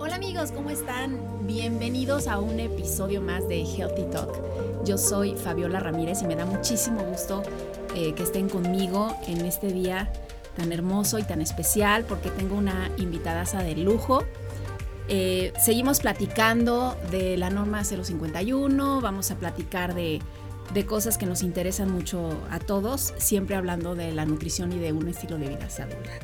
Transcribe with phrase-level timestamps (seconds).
[0.00, 1.18] Hola amigos, ¿cómo están?
[1.44, 4.84] Bienvenidos a un episodio más de Healthy Talk.
[4.84, 7.42] Yo soy Fabiola Ramírez y me da muchísimo gusto
[7.96, 10.12] eh, que estén conmigo en este día
[10.56, 14.22] tan hermoso y tan especial porque tengo una invitadaza de lujo.
[15.08, 20.22] Eh, seguimos platicando de la norma 051, vamos a platicar de,
[20.74, 24.92] de cosas que nos interesan mucho a todos, siempre hablando de la nutrición y de
[24.92, 25.68] un estilo de vida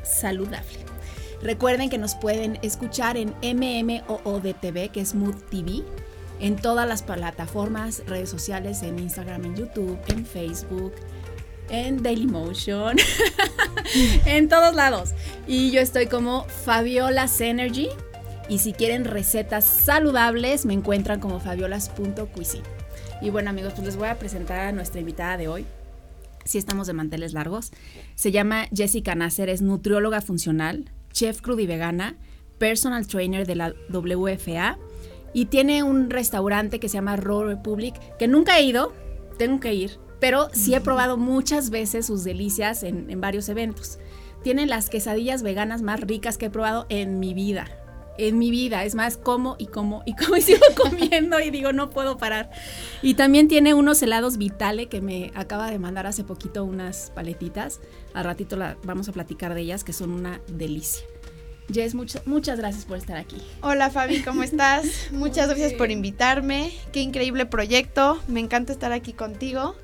[0.05, 0.95] saludable.
[1.43, 5.83] Recuerden que nos pueden escuchar en MMOODTV, que es Mood TV,
[6.41, 10.93] en todas las plataformas, redes sociales, en Instagram, en YouTube, en Facebook,
[11.69, 12.97] en Dailymotion,
[14.27, 15.11] en todos lados.
[15.47, 17.89] Y yo estoy como Fabiola Synergy.
[18.49, 22.65] Y si quieren recetas saludables, me encuentran como fabiolas.cuisine.
[23.23, 25.65] Y bueno amigos, pues les voy a presentar a nuestra invitada de hoy.
[26.45, 27.73] Si estamos de manteles largos.
[28.17, 32.17] Se llama Jessica Nasser, es nutrióloga funcional, chef vegana,
[32.59, 34.77] personal trainer de la WFA
[35.33, 38.93] y tiene un restaurante que se llama Raw Republic, que nunca he ido,
[39.39, 43.99] tengo que ir, pero sí he probado muchas veces sus delicias en, en varios eventos.
[44.43, 47.67] Tiene las quesadillas veganas más ricas que he probado en mi vida
[48.19, 48.85] en mi vida.
[48.85, 52.51] Es más, como y como y como y sigo comiendo y digo, no puedo parar.
[53.03, 57.81] Y también tiene unos helados Vitale que me acaba de mandar hace poquito unas paletitas.
[58.13, 61.05] Al ratito la, vamos a platicar de ellas, que son una delicia.
[61.73, 63.41] Jess, muchas gracias por estar aquí.
[63.63, 65.09] Hola Fabi, ¿cómo estás?
[65.13, 66.73] muchas gracias por invitarme.
[66.93, 68.21] Qué increíble proyecto.
[68.29, 69.75] Me encanta estar aquí contigo.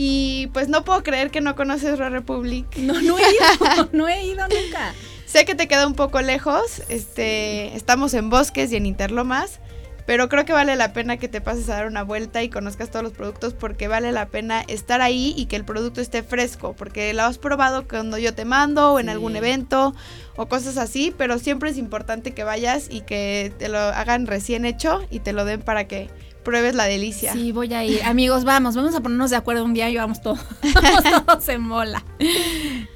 [0.00, 2.76] Y pues no puedo creer que no conoces Raw Republic.
[2.76, 4.94] No, no he ido, no he ido nunca.
[5.28, 9.60] Sé que te queda un poco lejos, este, estamos en Bosques y en Interlomas,
[10.06, 12.90] pero creo que vale la pena que te pases a dar una vuelta y conozcas
[12.90, 16.72] todos los productos porque vale la pena estar ahí y que el producto esté fresco,
[16.72, 19.94] porque lo has probado cuando yo te mando o en algún evento
[20.36, 24.64] o cosas así, pero siempre es importante que vayas y que te lo hagan recién
[24.64, 26.08] hecho y te lo den para que
[26.42, 27.34] pruebes la delicia.
[27.34, 28.02] Sí, voy a ir.
[28.04, 30.40] Amigos, vamos, vamos a ponernos de acuerdo un día y vamos todos,
[30.74, 32.02] vamos todos en mola.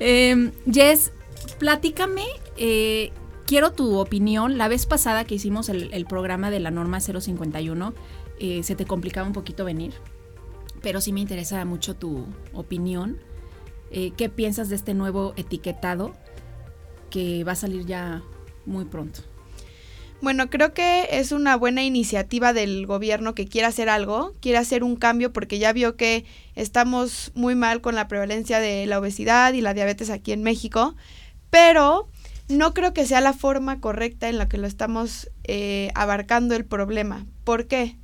[0.01, 1.13] Eh, Jess,
[1.63, 2.25] platícame,
[2.57, 3.13] eh,
[3.47, 4.59] quiero tu opinión.
[4.59, 7.95] La vez pasada que hicimos el, programa de la norma 051,
[8.41, 9.93] eh, se te complicaba un poquito venir,
[10.83, 13.21] pero sí me interesa mucho tu opinión.
[13.93, 16.15] Eh, ¿Qué piensas de este nuevo etiquetado
[17.11, 18.25] que va a salir ya
[18.67, 19.21] muy pronto?
[20.21, 24.83] Bueno, creo que es una buena iniciativa del gobierno que quiere hacer algo, quiere hacer
[24.83, 26.25] un cambio porque ya vio que
[26.57, 30.97] estamos muy mal con la prevalencia de la obesidad y la diabetes aquí en México
[31.53, 32.09] pero
[32.49, 36.65] no creo que sea la forma correcta en la que lo estamos eh, abarcando el
[36.65, 37.27] problema.
[37.45, 37.99] ¿Por qué?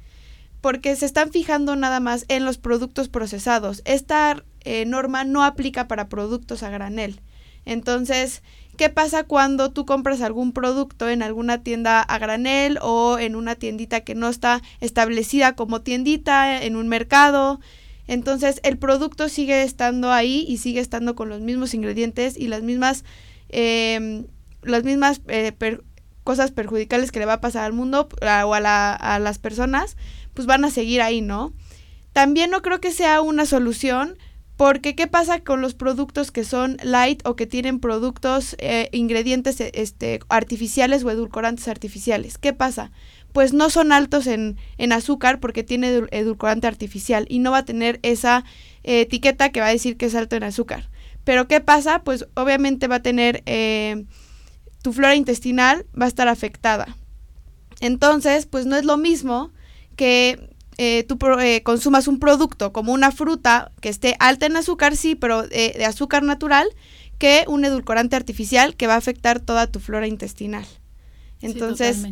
[0.61, 3.81] Porque se están fijando nada más en los productos procesados.
[3.87, 7.23] Esta eh, norma no aplica para productos a granel.
[7.65, 8.43] Entonces,
[8.77, 13.55] ¿qué pasa cuando tú compras algún producto en alguna tienda a granel o en una
[13.55, 17.61] tiendita que no está establecida como tiendita en un mercado?
[18.09, 22.63] Entonces, el producto sigue estando ahí y sigue estando con los mismos ingredientes y las
[22.63, 23.05] mismas
[23.49, 24.25] eh,
[24.63, 25.53] las mismas eh,
[26.25, 29.97] cosas perjudiciales que le va a pasar al mundo o a, a las personas,
[30.35, 31.53] pues van a seguir ahí, ¿no?
[32.13, 34.17] También no creo que sea una solución
[34.59, 39.61] porque ¿qué pasa con los productos que son light o que tienen productos, eh, ingredientes
[39.61, 42.39] este, artificiales o edulcorantes artificiales?
[42.39, 42.91] ¿Qué pasa?
[43.33, 47.65] Pues no son altos en, en azúcar porque tiene edulcorante artificial y no va a
[47.65, 48.45] tener esa
[48.83, 50.91] eh, etiqueta que va a decir que es alto en azúcar.
[51.29, 52.05] Pero ¿qué pasa?
[52.05, 54.07] Pues obviamente va a tener, eh,
[54.81, 56.97] tu flora intestinal va a estar afectada.
[57.81, 59.53] Entonces, pues no es lo mismo
[59.95, 64.97] que eh, tú eh, consumas un producto como una fruta que esté alta en azúcar,
[64.97, 66.67] sí, pero de azúcar natural,
[67.19, 70.65] que un edulcorante artificial que va a afectar toda tu flora intestinal.
[71.43, 72.07] Entonces,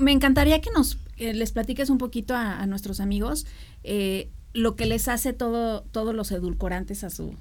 [0.00, 3.46] me, encantaría que nos les platiques un poquito a, a nuestros amigos
[4.52, 7.36] lo que les hace todo, todos los edulcorantes a su,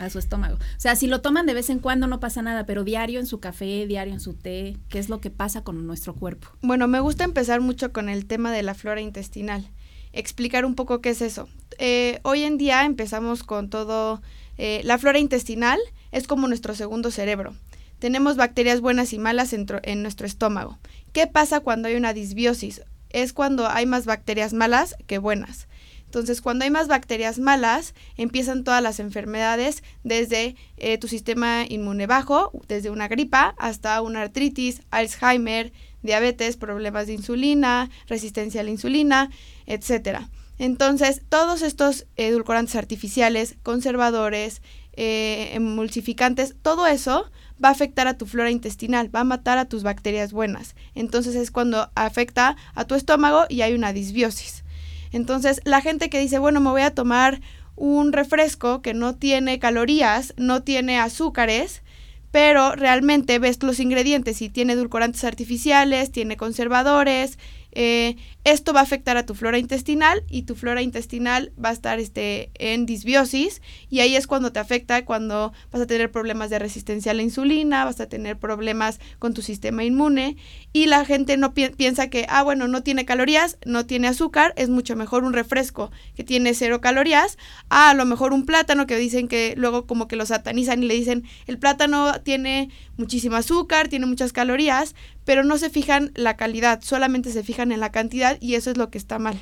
[0.00, 0.56] a su estómago.
[0.56, 3.26] O sea, si lo toman de vez en cuando no pasa nada, pero diario en
[3.26, 6.48] su café, diario en su té, ¿qué es lo que pasa con nuestro cuerpo?
[6.62, 9.68] Bueno, me gusta empezar mucho con el tema de la flora intestinal.
[10.12, 11.48] Explicar un poco qué es eso.
[11.78, 14.22] Eh, hoy en día empezamos con todo...
[14.58, 15.78] Eh, la flora intestinal
[16.12, 17.54] es como nuestro segundo cerebro.
[17.98, 20.78] Tenemos bacterias buenas y malas en, en nuestro estómago.
[21.12, 22.82] ¿Qué pasa cuando hay una disbiosis?
[23.10, 25.68] Es cuando hay más bacterias malas que buenas.
[26.10, 32.08] Entonces, cuando hay más bacterias malas, empiezan todas las enfermedades desde eh, tu sistema inmune
[32.08, 35.72] bajo, desde una gripa hasta una artritis, Alzheimer,
[36.02, 39.30] diabetes, problemas de insulina, resistencia a la insulina,
[39.66, 40.28] etcétera.
[40.58, 44.62] Entonces, todos estos edulcorantes artificiales, conservadores,
[44.94, 47.30] eh, emulsificantes, todo eso
[47.64, 50.74] va a afectar a tu flora intestinal, va a matar a tus bacterias buenas.
[50.96, 54.64] Entonces es cuando afecta a tu estómago y hay una disbiosis.
[55.12, 57.40] Entonces la gente que dice, bueno, me voy a tomar
[57.76, 61.82] un refresco que no tiene calorías, no tiene azúcares,
[62.30, 67.38] pero realmente ves los ingredientes y tiene edulcorantes artificiales, tiene conservadores,
[67.72, 71.72] eh, esto va a afectar a tu flora intestinal y tu flora intestinal va a
[71.72, 76.50] estar este, en disbiosis y ahí es cuando te afecta, cuando vas a tener problemas
[76.50, 80.36] de resistencia a la insulina, vas a tener problemas con tu sistema inmune
[80.72, 84.68] y la gente no piensa que, ah, bueno, no tiene calorías, no tiene azúcar, es
[84.68, 87.38] mucho mejor un refresco que tiene cero calorías,
[87.68, 90.94] a lo mejor un plátano que dicen que luego como que lo satanizan y le
[90.94, 94.94] dicen, el plátano tiene muchísimo azúcar, tiene muchas calorías,
[95.24, 98.76] pero no se fijan la calidad, solamente se fijan en la cantidad y eso es
[98.76, 99.40] lo que está mal.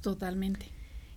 [0.00, 0.66] Totalmente.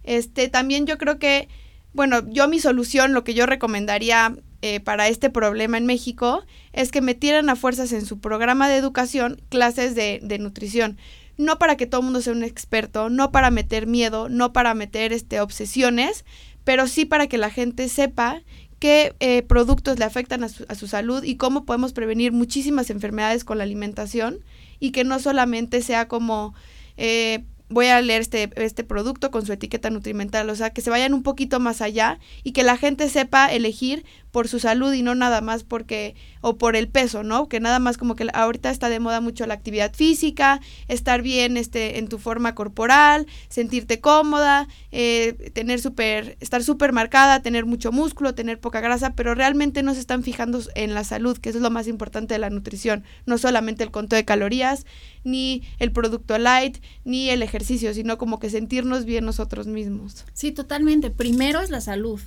[0.03, 1.47] Este, también yo creo que,
[1.93, 6.43] bueno, yo mi solución, lo que yo recomendaría eh, para este problema en México
[6.73, 10.97] es que metieran a fuerzas en su programa de educación clases de, de nutrición.
[11.37, 14.73] No para que todo el mundo sea un experto, no para meter miedo, no para
[14.73, 16.23] meter este, obsesiones,
[16.63, 18.41] pero sí para que la gente sepa
[18.79, 22.89] qué eh, productos le afectan a su, a su, salud y cómo podemos prevenir muchísimas
[22.89, 24.39] enfermedades con la alimentación
[24.79, 26.53] y que no solamente sea como
[26.97, 30.89] eh, voy a leer este, este producto con su etiqueta nutrimental, o sea, que se
[30.89, 35.01] vayan un poquito más allá y que la gente sepa elegir por su salud y
[35.01, 37.47] no nada más porque o por el peso, ¿no?
[37.47, 40.59] Que nada más como que ahorita está de moda mucho la actividad física,
[40.89, 47.41] estar bien este en tu forma corporal, sentirte cómoda, eh, tener súper estar súper marcada,
[47.41, 51.37] tener mucho músculo, tener poca grasa, pero realmente no se están fijando en la salud,
[51.37, 54.85] que es lo más importante de la nutrición, no solamente el conteo de calorías,
[55.23, 60.25] ni el producto light, ni el ejercicio, sino como que sentirnos bien nosotros mismos.
[60.33, 61.09] Sí, totalmente.
[61.09, 62.19] Primero es la salud.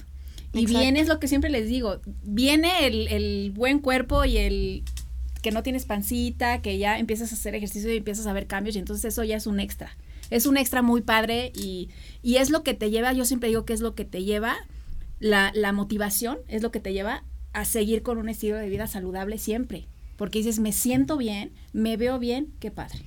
[0.53, 4.85] Y viene, es lo que siempre les digo, viene el, el buen cuerpo y el
[5.43, 8.77] que no tienes pancita, que ya empiezas a hacer ejercicio y empiezas a ver cambios
[8.77, 9.97] y entonces eso ya es un extra.
[10.31, 11.89] Es un extra muy padre y,
[12.23, 14.57] y es lo que te lleva, yo siempre digo que es lo que te lleva,
[15.21, 18.87] la, la motivación es lo que te lleva a seguir con un estilo de vida
[18.87, 19.87] saludable siempre.
[20.17, 23.05] Porque dices, me siento bien, me veo bien, qué padre.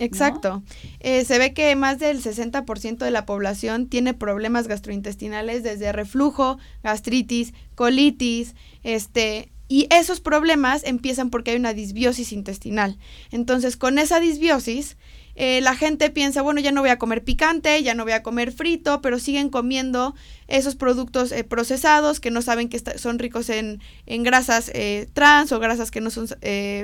[0.00, 0.62] Exacto.
[1.00, 6.58] Eh, se ve que más del 60% de la población tiene problemas gastrointestinales desde reflujo,
[6.82, 12.98] gastritis, colitis, este, y esos problemas empiezan porque hay una disbiosis intestinal.
[13.30, 14.96] Entonces, con esa disbiosis,
[15.36, 18.22] eh, la gente piensa, bueno, ya no voy a comer picante, ya no voy a
[18.22, 20.14] comer frito, pero siguen comiendo
[20.48, 24.72] esos productos eh, procesados que no saben que son ricos en, en grasas
[25.12, 26.26] trans o grasas que no son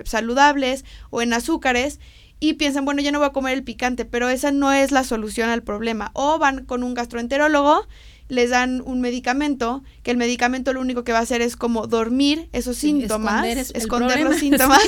[0.05, 1.99] saludables o en azúcares
[2.39, 5.05] y piensan, bueno, ya no voy a comer el picante, pero esa no es la
[5.05, 6.11] solución al problema.
[6.13, 7.87] O van con un gastroenterólogo,
[8.29, 11.87] les dan un medicamento, que el medicamento lo único que va a hacer es como
[11.87, 14.83] dormir esos síntomas, esconder, los síntomas,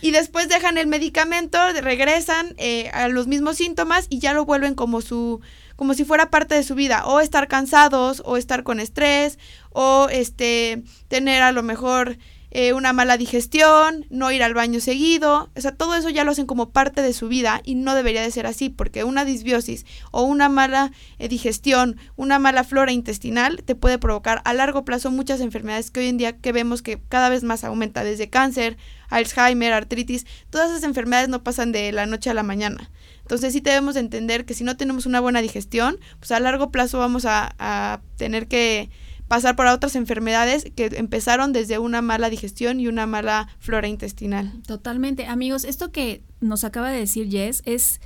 [0.00, 4.74] y después dejan el medicamento, regresan eh, a los mismos síntomas y ya lo vuelven
[4.74, 5.40] como su
[5.76, 9.40] como si fuera parte de su vida, o estar cansados, o estar con estrés,
[9.70, 12.16] o este tener a lo mejor
[12.56, 16.30] eh, una mala digestión, no ir al baño seguido, o sea, todo eso ya lo
[16.30, 19.84] hacen como parte de su vida y no debería de ser así, porque una disbiosis
[20.12, 25.10] o una mala eh, digestión, una mala flora intestinal te puede provocar a largo plazo
[25.10, 28.76] muchas enfermedades que hoy en día que vemos que cada vez más aumenta, desde cáncer,
[29.10, 32.88] Alzheimer, artritis, todas esas enfermedades no pasan de la noche a la mañana.
[33.22, 37.00] Entonces sí debemos entender que si no tenemos una buena digestión, pues a largo plazo
[37.00, 38.90] vamos a tener que
[39.28, 44.52] pasar por otras enfermedades que empezaron desde una mala digestión y una mala flora intestinal.
[44.66, 45.26] Totalmente.
[45.26, 48.00] Amigos, esto que nos acaba de decir Jess es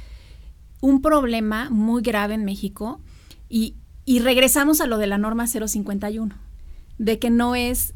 [0.81, 3.01] un problema muy grave en México
[3.49, 6.35] y, y regresamos a lo de la norma 051,
[6.99, 7.95] de que no es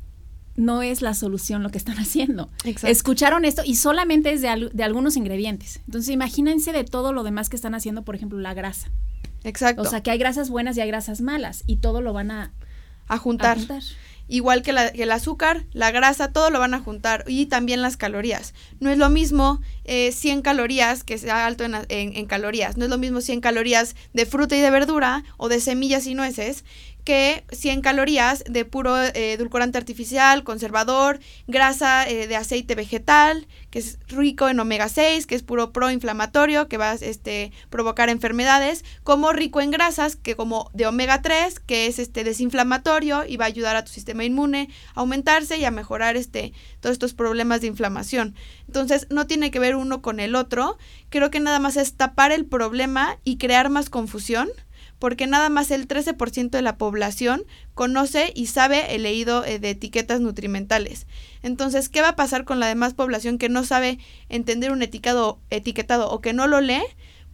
[0.55, 2.51] no es la solución lo que están haciendo.
[2.83, 5.81] Escucharon esto y solamente es de, de, algunos ingredientes.
[5.87, 8.91] Entonces imagínense de todo lo demás que están haciendo, por ejemplo, la grasa.
[9.45, 9.83] Exacto.
[9.83, 12.53] O sea, que hay grasas buenas y hay grasas malas y todo lo van a
[13.15, 13.59] a juntar.
[14.29, 18.55] Igual que, el azúcar, la grasa, todo lo van a juntar y también las calorías.
[18.81, 22.79] No es lo mismo 100 eh, calorías que sea alto en, en, calorías.
[22.79, 26.15] No es lo mismo 100 calorías de fruta y de verdura o de semillas y
[26.15, 26.65] nueces
[27.05, 33.81] que 100 calorías de puro eh, edulcorante artificial, conservador, grasa eh, de aceite vegetal, que
[33.81, 38.85] es rico en omega 6, que es puro proinflamatorio, que va a este, provocar enfermedades,
[39.03, 43.47] como rico en grasas, que como de omega 3, que es este desinflamatorio y va
[43.47, 47.61] a ayudar a tu sistema inmune a aumentarse y a mejorar este, todos estos problemas
[47.61, 48.35] de inflamación.
[48.67, 50.79] Entonces, no tiene que ver uno con el otro,
[51.09, 54.49] creo que nada más es tapar el problema y crear más confusión
[55.03, 57.43] porque nada más el 13% de la población
[57.75, 61.09] conoce y sabe el leído eh, de etiquetas nutrimentales.
[61.43, 65.41] Entonces, ¿qué va a pasar con la demás población que no sabe entender un etiquetado,
[65.51, 66.85] etiquetado o que no lo lee?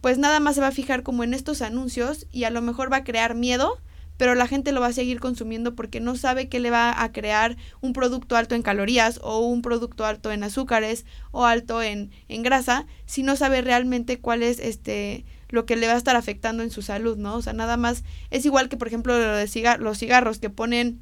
[0.01, 2.91] Pues nada más se va a fijar como en estos anuncios y a lo mejor
[2.91, 3.77] va a crear miedo
[4.17, 7.11] pero la gente lo va a seguir consumiendo porque no sabe qué le va a
[7.13, 12.11] crear un producto alto en calorías o un producto alto en azúcares o alto en,
[12.27, 16.15] en grasa, si no sabe realmente cuál es este lo que le va a estar
[16.15, 17.35] afectando en su salud, ¿no?
[17.35, 21.01] O sea, nada más es igual que por ejemplo lo de los cigarros que ponen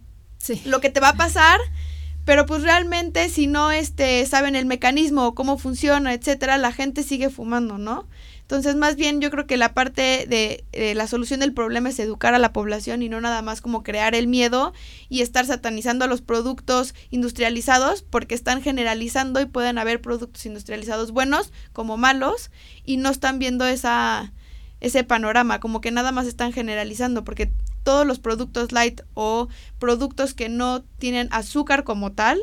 [0.66, 1.60] lo que te va a pasar
[2.25, 7.30] pero pues realmente si no este saben el mecanismo cómo funciona etcétera la gente sigue
[7.30, 8.08] fumando no
[8.48, 10.63] entonces, más bien yo creo que la parte de,
[10.96, 14.16] la solución del problema es educar a la población y no nada más como crear
[14.16, 14.72] el miedo
[15.10, 21.12] y estar satanizando a los productos industrializados porque están generalizando y pueden haber productos industrializados
[21.12, 22.50] buenos como malos
[22.86, 24.32] y no están viendo esa
[24.79, 27.51] ese panorama, como que nada más están generalizando porque
[27.84, 29.48] todos los productos light o
[29.79, 32.39] productos que no tienen azúcar como tal,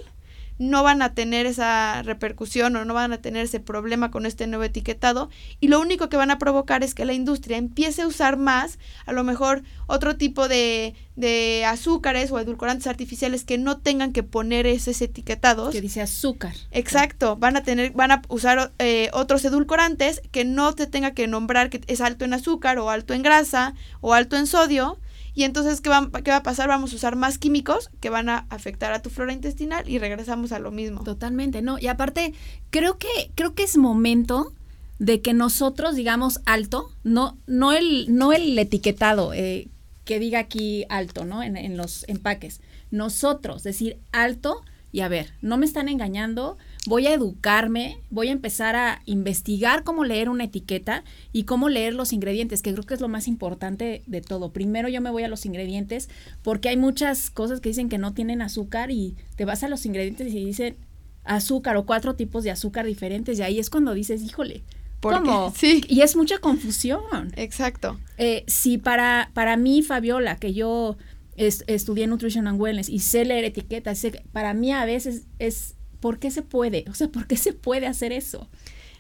[0.59, 4.47] no van a tener esa repercusión o no van a tener ese problema con este
[4.47, 5.31] nuevo etiquetado.
[5.61, 8.79] Y lo único que van a provocar es que la industria empiece a usar más
[9.07, 14.23] a lo mejor otro tipo de, de azúcares o edulcorantes artificiales que no tengan que
[14.23, 15.73] poner esos etiquetados.
[15.73, 16.55] Que dice azúcar.
[16.71, 17.37] Exacto.
[17.37, 21.71] Van a tener van a usar eh, otros edulcorantes que no te tenga que nombrar
[21.71, 24.99] que es alto en azúcar o alto en grasa o alto en sodio
[25.35, 26.69] y entonces, ¿qué va, ¿qué va a pasar?
[26.69, 30.53] Vamos a usar más químicos que van a afectar a tu flora intestinal y regresamos
[30.53, 31.03] a lo mismo.
[31.03, 31.79] Totalmente, ¿no?
[31.79, 32.35] Y aparte,
[32.71, 34.53] creo que, creo que es momento
[35.01, 39.69] de que nosotros digamos alto, no, no, el, no el etiquetado eh,
[40.05, 41.43] que diga aquí alto, ¿no?
[41.43, 42.61] En, en los empaques.
[42.93, 44.63] Nosotros, decir alto
[44.95, 49.83] y a ver, no me están engañando, voy a educarme, voy a empezar a investigar
[49.83, 53.27] cómo leer una etiqueta y cómo leer los ingredientes, que creo que es lo más
[53.27, 54.53] importante de todo.
[54.53, 56.09] Primero yo me voy a los ingredientes
[56.45, 59.85] porque hay muchas cosas que dicen que no tienen azúcar y te vas a los
[59.85, 60.77] ingredientes y dicen
[61.25, 64.63] azúcar o cuatro tipos de azúcar diferentes y ahí es cuando dices, híjole,
[65.01, 65.53] ¿Cómo?
[65.55, 65.85] Sí.
[65.87, 67.33] Y es mucha confusión.
[67.37, 67.99] Exacto.
[68.17, 70.97] Eh, si para, para mí, Fabiola, que yo
[71.37, 76.31] estudié Nutrition and Wellness y sé leer etiquetas, para mí a veces es ¿por qué
[76.31, 76.85] se puede?
[76.91, 78.49] O sea, ¿por qué se puede hacer eso?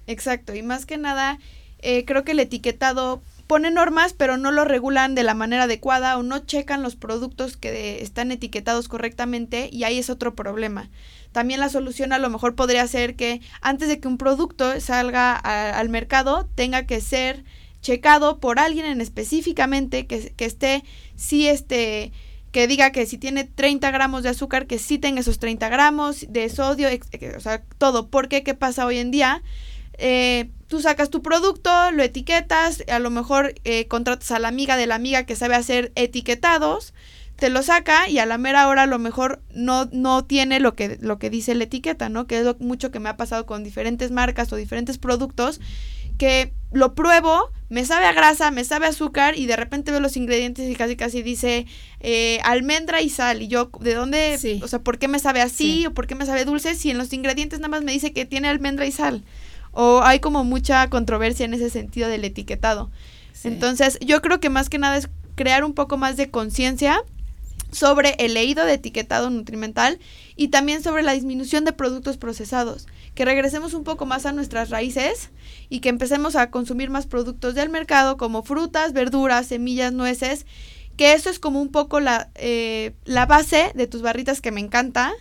[0.06, 1.38] Exacto, y más que nada,
[1.78, 6.16] eh, creo que el etiquetado pone normas, pero no lo regulan de la manera adecuada
[6.16, 10.88] o no checan los productos que están etiquetados correctamente y ahí es otro problema.
[11.32, 15.34] También la solución a lo mejor podría ser que antes de que un producto salga
[15.36, 17.44] al mercado tenga que ser
[17.82, 20.84] checado por alguien en específicamente que, que esté,
[21.16, 22.12] sí, este,
[22.54, 26.48] que diga que si tiene 30 gramos de azúcar, que tenga esos 30 gramos de
[26.48, 26.88] sodio,
[27.36, 28.10] o sea, todo.
[28.10, 29.42] Porque, ¿qué pasa hoy en día?
[29.98, 34.76] Eh, tú sacas tu producto, lo etiquetas, a lo mejor eh, contratas a la amiga
[34.76, 36.94] de la amiga que sabe hacer etiquetados,
[37.34, 40.76] te lo saca y a la mera hora a lo mejor no, no tiene lo
[40.76, 42.28] que, lo que dice la etiqueta, ¿no?
[42.28, 45.60] Que es lo, mucho que me ha pasado con diferentes marcas o diferentes productos
[46.18, 50.00] que lo pruebo, me sabe a grasa, me sabe a azúcar y de repente veo
[50.00, 51.66] los ingredientes y casi casi dice
[52.00, 53.42] eh, almendra y sal.
[53.42, 54.60] Y yo, ¿de dónde?
[54.62, 56.98] O sea, ¿por qué me sabe así o por qué me sabe dulce si en
[56.98, 59.24] los ingredientes nada más me dice que tiene almendra y sal?
[59.72, 62.90] O hay como mucha controversia en ese sentido del etiquetado.
[63.42, 67.02] Entonces, yo creo que más que nada es crear un poco más de conciencia
[67.72, 69.98] sobre el leído de etiquetado nutrimental
[70.36, 74.70] y también sobre la disminución de productos procesados, que regresemos un poco más a nuestras
[74.70, 75.30] raíces
[75.74, 80.46] y que empecemos a consumir más productos del mercado como frutas, verduras, semillas, nueces,
[80.96, 84.60] que eso es como un poco la, eh, la base de tus barritas que me
[84.60, 85.12] encanta,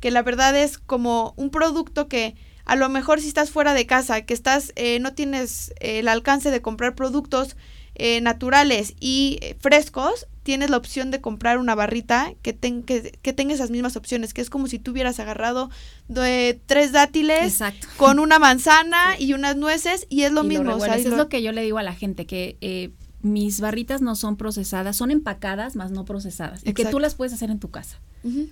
[0.00, 2.34] que la verdad es como un producto que
[2.66, 6.50] a lo mejor si estás fuera de casa, que estás, eh, no tienes el alcance
[6.50, 7.56] de comprar productos
[7.94, 13.70] eh, naturales y frescos, tienes la opción de comprar una barrita que, que, tenga esas
[13.70, 15.70] mismas opciones, que es como si tú hubieras agarrado
[16.08, 17.58] de tres dátiles
[17.96, 20.74] con una manzana y unas nueces y es lo mismo.
[20.74, 22.90] o es lo que yo le digo a la gente, que eh,
[23.22, 27.32] mis barritas no son procesadas, son empacadas, más no procesadas, y que tú las puedes
[27.32, 28.00] hacer en tu casa.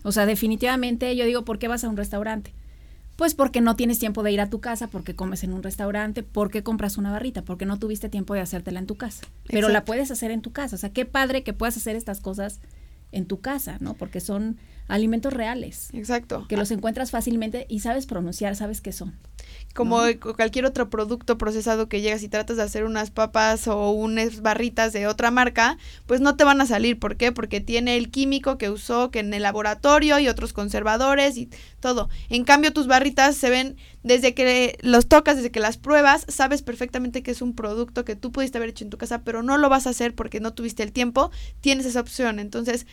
[0.03, 2.53] O sea, definitivamente yo digo, ¿por qué vas a un restaurante?
[3.21, 6.23] Pues porque no tienes tiempo de ir a tu casa, porque comes en un restaurante,
[6.23, 9.27] porque compras una barrita, porque no tuviste tiempo de hacértela en tu casa.
[9.47, 10.77] Pero la puedes hacer en tu casa.
[10.77, 12.61] O sea, qué padre que puedas hacer estas cosas
[13.13, 13.93] en tu casa, ¿no?
[13.93, 14.57] Porque son
[14.89, 15.91] alimentos reales.
[15.93, 16.47] Exacto.
[16.49, 19.15] Que los encuentras fácilmente y sabes pronunciar, sabes qué son.
[19.75, 20.03] Como
[20.37, 24.93] cualquier otro producto procesado que llegas y tratas de hacer unas papas o unas barritas
[24.93, 26.99] de otra marca, pues no te van a salir.
[26.99, 27.31] ¿Por qué?
[27.31, 32.09] Porque tiene el químico que usó que en el laboratorio y otros conservadores y todo.
[32.29, 36.63] En cambio, tus barritas se ven desde que los tocas, desde que las pruebas, sabes
[36.63, 39.57] perfectamente que es un producto que tú pudiste haber hecho en tu casa, pero no
[39.57, 41.31] lo vas a hacer porque no tuviste el tiempo.
[41.61, 42.41] Tienes esa opción.
[42.41, 42.87] Entonces,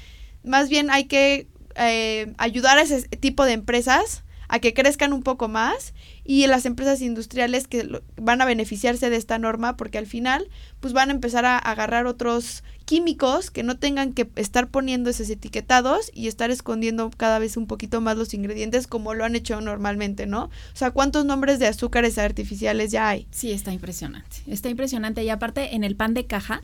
[0.43, 5.23] más bien hay que eh, ayudar a ese tipo de empresas a que crezcan un
[5.23, 10.07] poco más y las empresas industriales que van a beneficiarse de esta norma porque al
[10.07, 10.49] final
[10.79, 15.29] pues van a empezar a agarrar otros químicos que no tengan que estar poniendo esos
[15.29, 19.59] etiquetados y estar escondiendo cada vez un poquito más los ingredientes como lo han hecho
[19.59, 20.45] normalmente, ¿no?
[20.45, 23.27] O sea, ¿cuántos nombres de azúcares artificiales ya hay?
[23.31, 24.37] Sí, está impresionante.
[24.47, 26.63] Está impresionante y aparte en el pan de caja,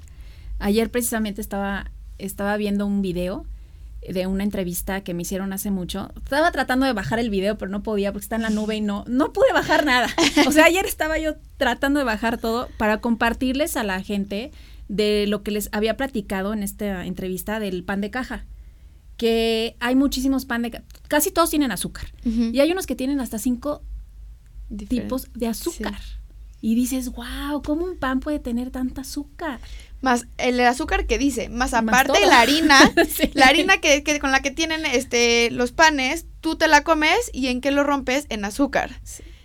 [0.59, 3.45] ayer precisamente estaba estaba viendo un video
[4.09, 6.11] de una entrevista que me hicieron hace mucho.
[6.17, 8.81] Estaba tratando de bajar el video, pero no podía porque está en la nube y
[8.81, 10.09] no, no pude bajar nada.
[10.47, 14.51] O sea, ayer estaba yo tratando de bajar todo para compartirles a la gente
[14.87, 18.45] de lo que les había platicado en esta entrevista del pan de caja.
[19.17, 22.05] Que hay muchísimos pan de caja, casi todos tienen azúcar.
[22.25, 23.83] Y hay unos que tienen hasta cinco
[24.87, 25.99] tipos de azúcar.
[26.61, 29.59] Y dices, wow, ¿cómo un pan puede tener tanta azúcar?
[30.03, 32.77] Más el azúcar que dice, más aparte la harina,
[33.33, 37.47] la harina que, con la que tienen este los panes, tú te la comes y
[37.47, 38.99] en qué lo rompes en azúcar.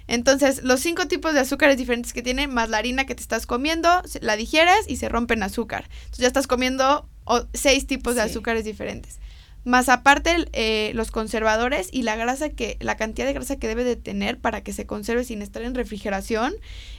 [0.09, 3.47] Entonces, los cinco tipos de azúcares diferentes que tienen, más la harina que te estás
[3.47, 5.89] comiendo, la digieres y se rompe en azúcar.
[5.91, 7.09] Entonces ya estás comiendo
[7.55, 9.21] seis tipos de azúcares diferentes
[9.65, 13.85] más aparte eh, los conservadores y la grasa que la cantidad de grasa que debe
[13.85, 16.55] de tener para que se conserve sin estar en refrigeración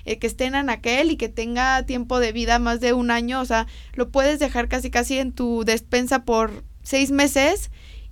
[0.05, 3.41] eh, que estén en aquel y que tenga tiempo de vida más de un año
[3.41, 7.71] o sea lo puedes dejar casi casi en tu despensa por seis meses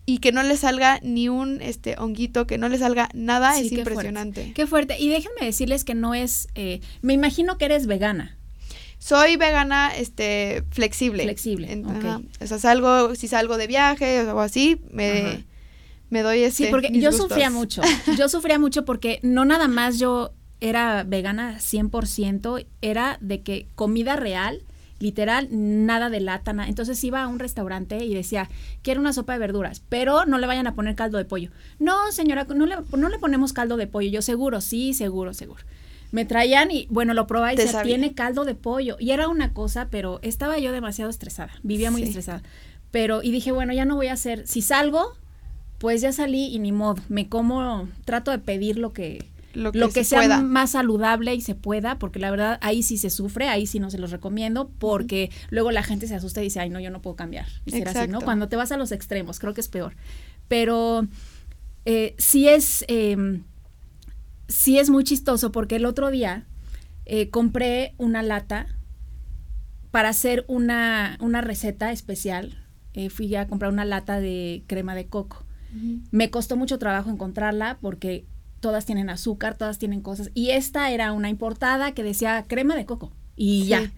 [0.09, 3.73] y que no le salga ni un este honguito, que no le salga nada, es
[3.73, 4.53] impresionante.
[4.55, 4.97] qué fuerte.
[4.97, 8.36] Y déjenme decirles que no es, eh, me imagino que eres vegana.
[9.07, 11.23] Soy vegana, este, flexible.
[11.23, 11.81] Flexible,
[12.41, 15.45] O sea, salgo, si salgo de viaje o algo así, me,
[16.09, 17.81] me doy ese Sí, porque yo sufría mucho.
[18.17, 24.17] Yo sufría mucho porque no nada más yo era vegana 100%, era de que comida
[24.17, 24.63] real,
[24.99, 28.49] literal, nada de lata, Entonces iba a un restaurante y decía,
[28.81, 31.49] quiero una sopa de verduras, pero no le vayan a poner caldo de pollo.
[31.79, 34.09] No, señora, no le, no le ponemos caldo de pollo.
[34.09, 35.63] Yo seguro, sí, seguro, seguro
[36.11, 38.97] me traían y bueno, lo probaba y decía, tiene caldo de pollo.
[38.99, 42.41] Y era una cosa, pero estaba yo demasiado estresada, vivía muy estresada.
[42.91, 45.13] Pero, y dije, bueno, ya no voy a hacer, si salgo,
[45.77, 50.03] pues ya salí y ni modo, me como, trato de pedir lo que, lo que,
[50.03, 53.79] sea más saludable y se pueda, porque la verdad ahí sí se sufre, ahí sí
[53.79, 56.89] no se los recomiendo, porque luego la gente se asusta y dice, ay, no, yo
[56.91, 57.47] no puedo cambiar.
[57.65, 58.21] Y será así, ¿no?
[58.21, 59.95] Cuando te vas a los extremos, creo que es peor.
[60.47, 61.07] Pero
[61.85, 62.85] eh, sí es...
[62.87, 63.41] Eh,
[64.47, 66.45] sí es muy chistoso porque el otro día
[67.05, 68.67] eh, compré una lata
[69.91, 72.63] para hacer una, una receta especial.
[72.93, 75.43] Eh, fui a comprar una lata de crema de coco.
[76.11, 78.25] Me costó mucho trabajo encontrarla porque
[78.61, 80.31] todas tienen azúcar, todas tienen cosas.
[80.33, 83.11] Y esta era una importada que decía crema de coco.
[83.35, 83.91] Y ya.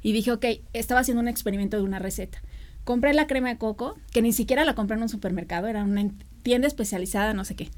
[0.00, 2.40] Y dije, ok, estaba haciendo un experimento de una receta.
[2.84, 6.10] Compré la crema de coco, que ni siquiera la compré en un supermercado, era una
[6.42, 7.70] tienda especializada, no sé qué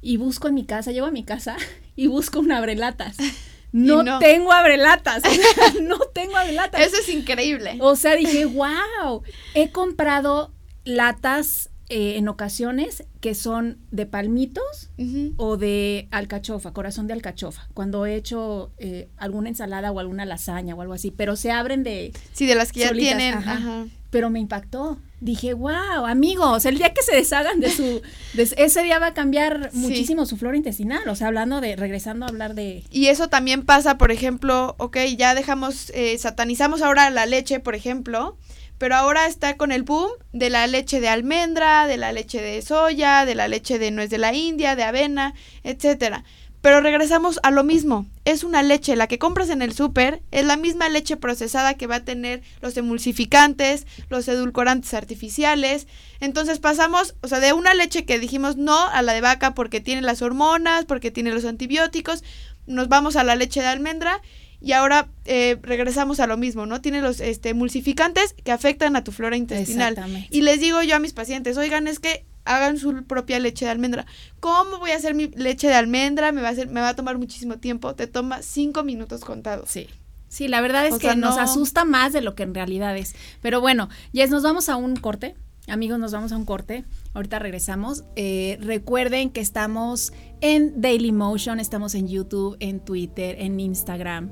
[0.00, 1.56] y busco en mi casa, llego a mi casa
[1.96, 3.16] y busco un abrelatas.
[3.70, 5.22] No, no, tengo abrelatas,
[5.82, 6.80] no tengo abrelatas.
[6.80, 7.76] Eso es increíble.
[7.80, 14.90] O sea, dije, wow, he comprado latas eh, en ocasiones que son de palmitos
[15.36, 20.74] o de alcachofa, corazón de alcachofa, cuando he hecho eh, alguna ensalada o alguna lasaña
[20.74, 22.12] o algo así, pero se abren de...
[22.32, 23.34] Sí, de las que ya tienen.
[23.34, 23.86] Ajá.
[24.10, 28.02] Pero me impactó dije, wow, amigos, el día que se deshagan de su,
[28.36, 32.28] ese día va a cambiar muchísimo su flora intestinal, o sea, hablando de, regresando a
[32.28, 32.84] hablar de...
[32.90, 37.74] Y eso también pasa, por ejemplo, ok, ya dejamos, eh, satanizamos ahora la leche, por
[37.74, 38.36] ejemplo,
[38.78, 42.62] pero ahora está con el boom de la leche de almendra, de la leche de
[42.62, 46.24] soya, de la leche de nuez de la India, de avena, etcétera.
[46.60, 48.06] Pero regresamos a lo mismo.
[48.24, 51.86] Es una leche, la que compras en el súper, es la misma leche procesada que
[51.86, 55.86] va a tener los emulsificantes, los edulcorantes artificiales.
[56.20, 59.80] Entonces pasamos, o sea, de una leche que dijimos no a la de vaca porque
[59.80, 62.24] tiene las hormonas, porque tiene los antibióticos,
[62.66, 64.20] nos vamos a la leche de almendra
[64.60, 66.80] y ahora eh, regresamos a lo mismo, ¿no?
[66.80, 69.96] Tiene los este, emulsificantes que afectan a tu flora intestinal.
[70.30, 73.70] Y les digo yo a mis pacientes, oigan, es que hagan su propia leche de
[73.70, 74.06] almendra.
[74.40, 76.32] ¿Cómo voy a hacer mi leche de almendra?
[76.32, 77.94] Me va a, hacer, me va a tomar muchísimo tiempo.
[77.94, 79.70] Te toma cinco minutos contados.
[79.70, 79.88] Sí.
[80.28, 83.14] Sí, la verdad es que nos asusta más de lo que en realidad es.
[83.40, 85.36] Pero bueno, Jess, nos vamos a un corte
[85.68, 86.84] Amigos, nos vamos a un corte.
[87.12, 88.04] Ahorita regresamos.
[88.16, 94.30] Eh, recuerden que estamos en Daily Motion, estamos en YouTube, en Twitter, en Instagram,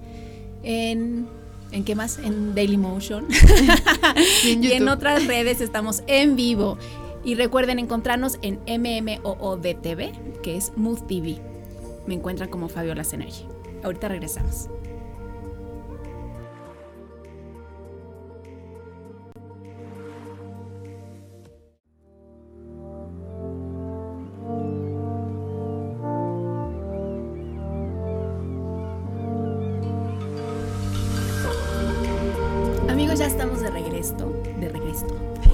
[0.62, 1.26] en
[1.72, 2.18] ¿En qué más?
[2.18, 3.26] En Dailymotion.
[4.44, 6.78] y, en otras redes estamos en vivo.
[7.24, 11.38] Y recuerden encontrarnos en MMOODTV, que es Mood TV.
[12.06, 13.44] Me encuentran como Fabiola Energy.
[13.82, 14.68] Ahorita regresamos.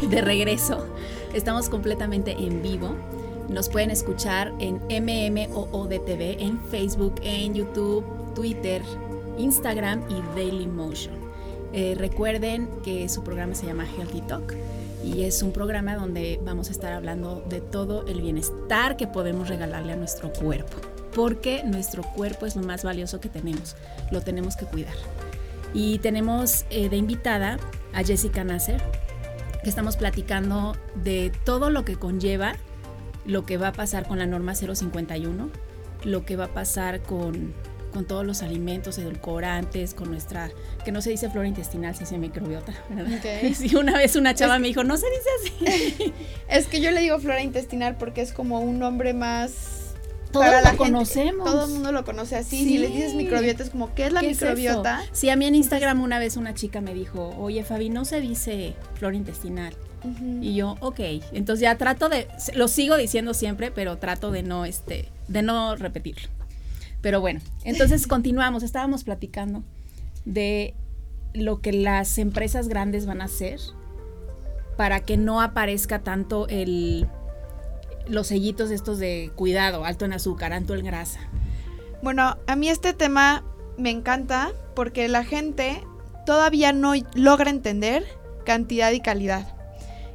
[0.08, 0.86] De regreso.
[1.34, 2.94] Estamos completamente en vivo.
[3.48, 8.82] Nos pueden escuchar en MMOODTV, en Facebook, en YouTube, Twitter,
[9.38, 11.14] Instagram y Dailymotion.
[11.72, 14.54] Eh, recuerden que su programa se llama Healthy Talk
[15.04, 19.48] y es un programa donde vamos a estar hablando de todo el bienestar que podemos
[19.48, 20.76] regalarle a nuestro cuerpo,
[21.14, 23.74] porque nuestro cuerpo es lo más valioso que tenemos,
[24.10, 24.94] lo tenemos que cuidar.
[25.74, 27.58] Y tenemos eh, de invitada
[27.94, 28.82] a Jessica Nasser,
[29.62, 32.54] que estamos platicando de todo lo que conlleva
[33.24, 35.50] lo que va a pasar con la norma 051,
[36.04, 37.54] lo que va a pasar con,
[37.92, 40.50] con todos los alimentos edulcorantes, con nuestra,
[40.84, 43.20] que no se dice flora intestinal, se dice microbiota, ¿verdad?
[43.54, 46.14] Sí, una vez una chava me dijo, no se dice así.
[46.48, 49.81] es que yo le digo flora intestinal porque es como un nombre más
[50.32, 51.44] todos lo conocemos.
[51.44, 52.64] todo el mundo lo conoce así.
[52.64, 55.02] Si le dices microbiota, es como, ¿qué es la microbiota?
[55.12, 58.20] sí, a mí en Instagram una vez una chica me dijo, oye Fabi, no se
[58.20, 59.74] dice flora intestinal.
[60.40, 60.98] Y yo, ok.
[61.32, 65.76] Entonces ya trato de, lo sigo diciendo siempre, pero trato de no, este, de no
[65.76, 66.28] repetirlo.
[67.00, 68.62] Pero bueno, entonces continuamos.
[68.62, 69.62] Estábamos platicando
[70.24, 70.74] de
[71.34, 73.60] lo que las empresas grandes van a hacer
[74.76, 77.06] para que no aparezca tanto el
[78.08, 81.20] los sellitos estos de cuidado, alto en azúcar, alto en grasa.
[82.02, 83.44] Bueno, a mí este tema
[83.76, 85.84] me encanta porque la gente
[86.26, 88.04] todavía no logra entender
[88.44, 89.56] cantidad y calidad.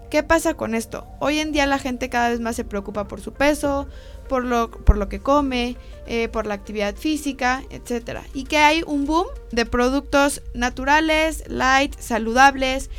[0.10, 1.06] ¿Qué pasa con esto?
[1.20, 3.88] Hoy en día la gente cada vez más se preocupa por su peso,
[4.30, 8.20] por lo, por lo que come, eh, por la actividad física, etc.
[8.34, 12.90] Y que hay un boom de productos naturales, light, saludables,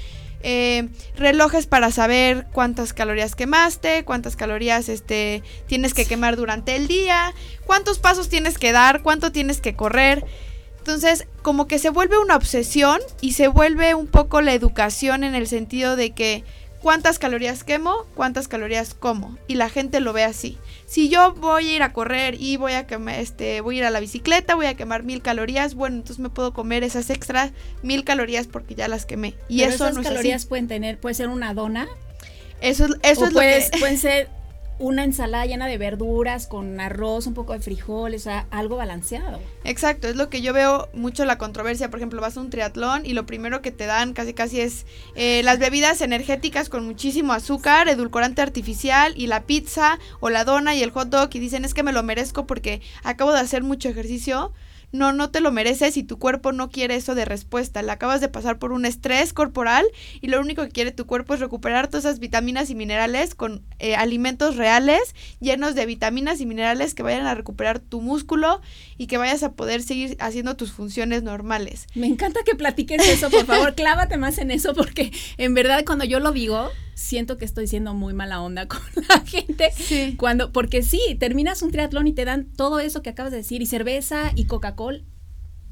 [0.43, 6.87] eh, relojes para saber cuántas calorías quemaste, cuántas calorías este, tienes que quemar durante el
[6.87, 7.35] día,
[7.67, 10.25] cuántos pasos tienes que dar, cuánto tienes que correr.
[10.79, 15.35] Entonces, como que se vuelve una obsesión y se vuelve un poco la educación en
[15.35, 16.45] el sentido de que
[16.81, 19.37] cuántas calorías quemo, cuántas calorías como.
[19.49, 22.73] Y la gente lo ve así si yo voy a ir a correr y voy
[22.73, 25.97] a quemar, este, voy a ir a la bicicleta, voy a quemar mil calorías, bueno,
[25.97, 29.35] entonces me puedo comer esas extras mil calorías porque ya las quemé.
[29.51, 31.87] Y eso esas calorías pueden tener, puede ser una dona.
[32.63, 33.69] Eso, eso es lo que...
[33.79, 34.31] Pueden ser
[34.79, 39.41] una ensalada llena de verduras con arroz, un poco de frijoles, o sea, algo balanceado.
[39.65, 41.91] Exacto, es lo que yo veo mucho la controversia.
[41.91, 44.87] Por ejemplo, vas a un triatlón y lo primero que te dan casi casi es
[45.15, 50.75] eh, las bebidas energéticas con muchísimo azúcar, edulcorante artificial y la pizza o la dona
[50.75, 53.63] y el hot dog y dicen es que me lo merezco porque acabo de hacer
[53.63, 54.53] mucho ejercicio
[54.93, 57.83] no, no te lo mereces y tu cuerpo no quiere eso de respuesta.
[57.83, 59.87] Le acabas de pasar por un estrés corporal
[60.21, 63.63] y lo único que quiere tu cuerpo es recuperar todas esas vitaminas y minerales con
[63.79, 68.61] eh, alimentos reales, llenos de vitaminas y minerales que vayan a recuperar tu músculo
[68.97, 71.87] y que vayas a poder seguir haciendo tus funciones normales.
[71.95, 76.05] Me encanta que platiques eso, por favor, clávate más en eso porque en verdad cuando
[76.05, 79.71] yo lo digo, siento que estoy siendo muy mala onda con la gente.
[79.75, 80.17] Sí.
[80.19, 83.63] Cuando, porque sí, terminas un triatlón y te dan todo eso que acabas de decir,
[83.63, 85.01] y cerveza, y Coca-Cola,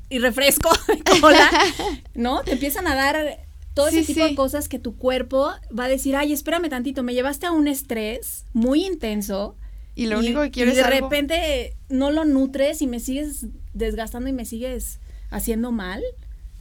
[0.08, 0.70] y refresco,
[1.16, 1.50] y cola,
[2.14, 2.42] ¿no?
[2.42, 6.16] Te empiezan a dar todo ese tipo de cosas que tu cuerpo va a decir,
[6.16, 9.56] ay, espérame tantito, me llevaste a un estrés muy intenso.
[9.94, 14.28] Y lo único que quiero y de repente no lo nutres y me sigues desgastando
[14.28, 16.02] y me sigues haciendo mal.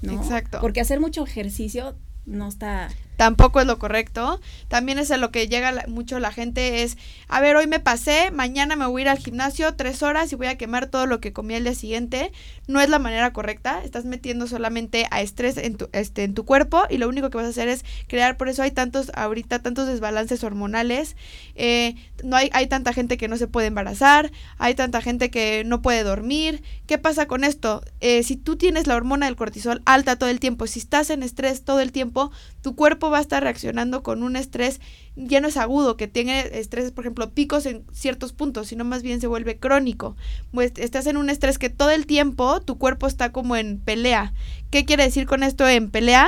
[0.01, 0.13] ¿no?
[0.13, 0.59] Exacto.
[0.61, 4.39] Porque hacer mucho ejercicio no está tampoco es lo correcto.
[4.67, 6.97] También es a lo que llega mucho la gente es,
[7.27, 10.35] a ver, hoy me pasé, mañana me voy a ir al gimnasio tres horas y
[10.35, 12.31] voy a quemar todo lo que comí el día siguiente.
[12.67, 16.45] No es la manera correcta, estás metiendo solamente a estrés en tu, este, en tu
[16.45, 19.59] cuerpo y lo único que vas a hacer es crear, por eso hay tantos, ahorita
[19.59, 21.15] tantos desbalances hormonales,
[21.55, 25.63] eh, no hay, hay tanta gente que no se puede embarazar, hay tanta gente que
[25.65, 26.63] no puede dormir.
[26.87, 27.83] ¿Qué pasa con esto?
[27.99, 31.23] Eh, si tú tienes la hormona del cortisol alta todo el tiempo, si estás en
[31.23, 34.79] estrés todo el tiempo, tu cuerpo va a estar reaccionando con un estrés
[35.15, 39.01] ya no es agudo, que tiene estrés, por ejemplo, picos en ciertos puntos, sino más
[39.01, 40.15] bien se vuelve crónico.
[40.51, 44.33] Pues estás en un estrés que todo el tiempo tu cuerpo está como en pelea.
[44.71, 46.27] ¿Qué quiere decir con esto en pelea?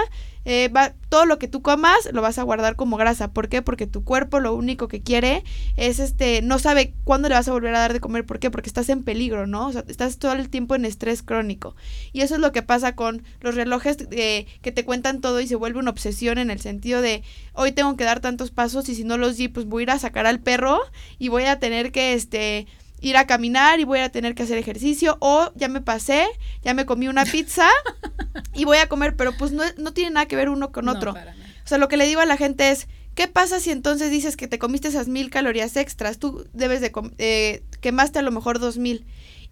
[0.50, 3.34] Eh, va, todo lo que tú comas lo vas a guardar como grasa.
[3.34, 3.62] ¿Por qué?
[3.62, 5.44] Porque tu cuerpo lo único que quiere
[5.76, 8.26] es este, no sabe cuándo le vas a volver a dar de comer.
[8.26, 8.50] ¿Por qué?
[8.50, 9.68] Porque estás en peligro, ¿no?
[9.68, 11.76] O sea, estás todo el tiempo en estrés crónico.
[12.14, 15.48] Y eso es lo que pasa con los relojes eh, que te cuentan todo y
[15.48, 18.96] se vuelve una obsesión en el sentido de hoy tengo que dar tantos pasos y
[18.96, 20.80] si no los di, pues voy a ir a sacar al perro
[21.20, 22.68] y voy a tener que, este,
[23.00, 26.26] ir a caminar y voy a tener que hacer ejercicio o ya me pasé,
[26.64, 27.68] ya me comí una pizza
[28.54, 31.12] y voy a comer, pero pues no, no tiene nada que ver uno con otro.
[31.12, 34.36] o sea, lo que le digo a la gente es, ¿qué pasa si entonces dices
[34.36, 36.18] que te comiste esas mil calorías extras?
[36.18, 39.06] Tú debes de, eh, quemaste a lo mejor dos mil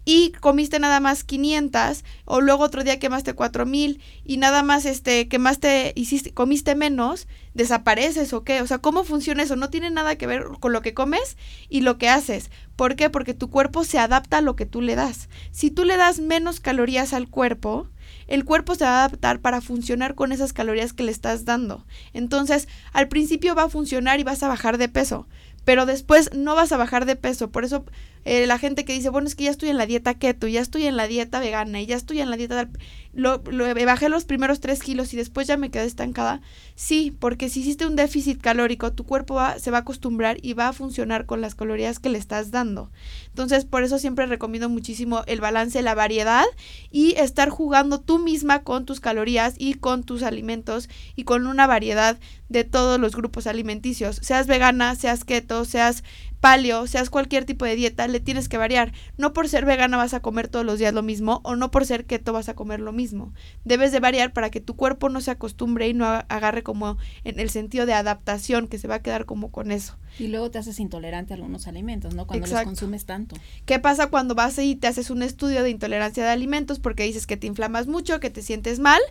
[0.05, 5.27] y comiste nada más 500 o luego otro día quemaste 4000 y nada más este
[5.27, 8.61] quemaste hiciste comiste menos, desapareces o qué?
[8.61, 9.55] O sea, ¿cómo funciona eso?
[9.55, 11.37] No tiene nada que ver con lo que comes
[11.69, 12.51] y lo que haces.
[12.75, 13.09] ¿Por qué?
[13.09, 15.29] Porque tu cuerpo se adapta a lo que tú le das.
[15.51, 17.89] Si tú le das menos calorías al cuerpo,
[18.27, 21.85] el cuerpo se va a adaptar para funcionar con esas calorías que le estás dando.
[22.13, 25.27] Entonces, al principio va a funcionar y vas a bajar de peso,
[25.63, 27.51] pero después no vas a bajar de peso.
[27.51, 27.85] Por eso
[28.25, 30.59] eh, la gente que dice, bueno, es que ya estoy en la dieta keto, ya
[30.59, 32.67] estoy en la dieta vegana y ya estoy en la dieta...
[33.13, 36.41] Lo, bajé los primeros tres kilos y después ya me quedé estancada.
[36.75, 40.67] Sí, porque si hiciste un déficit calórico, tu cuerpo se va a acostumbrar y va
[40.67, 42.91] a funcionar con las calorías que le estás dando.
[43.27, 46.43] Entonces, por eso siempre recomiendo muchísimo el balance, la variedad
[46.91, 51.67] y estar jugando tú misma con tus calorías y con tus alimentos y con una
[51.67, 54.19] variedad de todos los grupos alimenticios.
[54.21, 56.03] Seas vegana, seas keto, seas
[56.45, 58.93] paleo, seas cualquier tipo de dieta, le tienes que variar.
[59.17, 61.87] No por ser vegana vas a comer todos los días lo mismo o no por
[61.87, 63.33] ser keto vas a comer lo mismo.
[63.63, 67.39] Debes de variar para que tu cuerpo no se acostumbre y no agarre como en
[67.39, 69.97] el sentido de adaptación, que se va a quedar como con eso.
[70.19, 72.27] Y luego te haces intolerante a algunos alimentos, ¿no?
[72.27, 73.35] Cuando los consumes tanto.
[73.65, 77.25] ¿Qué pasa cuando vas y te haces un estudio de intolerancia de alimentos porque dices
[77.25, 79.01] que te inflamas mucho, que te sientes mal?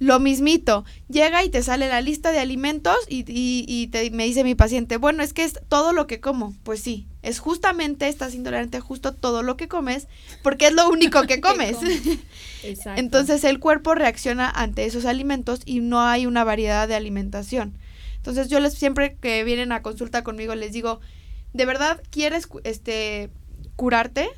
[0.00, 4.44] Lo mismito, llega y te sale la lista de alimentos y, y, te, me dice
[4.44, 6.54] mi paciente, bueno, es que es todo lo que como.
[6.62, 10.08] Pues sí, es justamente, estás intolerante justo todo lo que comes,
[10.42, 11.76] porque es lo único que comes.
[12.96, 17.76] Entonces el cuerpo reacciona ante esos alimentos y no hay una variedad de alimentación.
[18.16, 21.00] Entonces yo les siempre que vienen a consulta conmigo les digo,
[21.52, 23.28] ¿de verdad quieres este
[23.76, 24.30] curarte?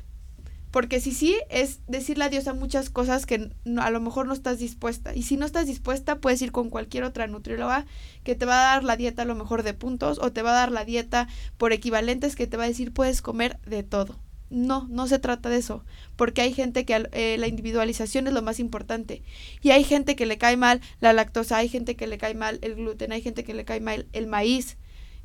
[0.73, 4.57] Porque si sí, es decirle adiós a muchas cosas que a lo mejor no estás
[4.57, 5.13] dispuesta.
[5.13, 7.85] Y si no estás dispuesta, puedes ir con cualquier otra nutrióloga
[8.23, 10.49] que te va a dar la dieta a lo mejor de puntos o te va
[10.49, 11.27] a dar la dieta
[11.59, 14.17] por equivalentes que te va a decir puedes comer de todo.
[14.49, 18.41] No, no se trata de eso, porque hay gente que eh, la individualización es lo
[18.41, 19.21] más importante.
[19.61, 22.57] Y hay gente que le cae mal la lactosa, hay gente que le cae mal
[22.63, 24.77] el gluten, hay gente que le cae mal el maíz,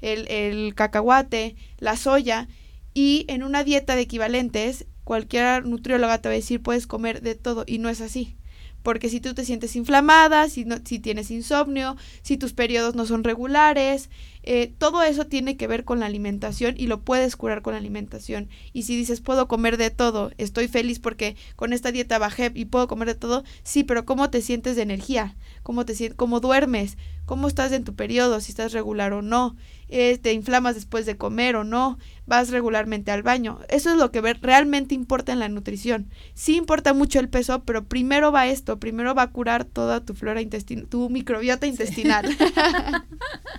[0.02, 2.48] el, el cacahuate, la soya.
[2.92, 7.34] Y en una dieta de equivalentes cualquier nutrióloga te va a decir puedes comer de
[7.34, 8.36] todo y no es así.
[8.82, 13.06] Porque si tú te sientes inflamada, si, no, si tienes insomnio, si tus periodos no
[13.06, 14.10] son regulares,
[14.42, 17.78] eh, todo eso tiene que ver con la alimentación y lo puedes curar con la
[17.78, 18.50] alimentación.
[18.74, 22.66] Y si dices, puedo comer de todo, estoy feliz porque con esta dieta bajé y
[22.66, 25.36] puedo comer de todo, sí, pero ¿cómo te sientes de energía?
[25.62, 26.98] ¿Cómo, te, cómo duermes?
[27.28, 28.40] ¿Cómo estás en tu periodo?
[28.40, 29.54] Si estás regular o no.
[29.90, 31.98] Eh, ¿Te inflamas después de comer o no?
[32.24, 33.58] ¿Vas regularmente al baño?
[33.68, 36.08] Eso es lo que realmente importa en la nutrición.
[36.32, 40.14] Sí importa mucho el peso, pero primero va esto, primero va a curar toda tu
[40.14, 42.24] flora intestinal, tu microbiota intestinal.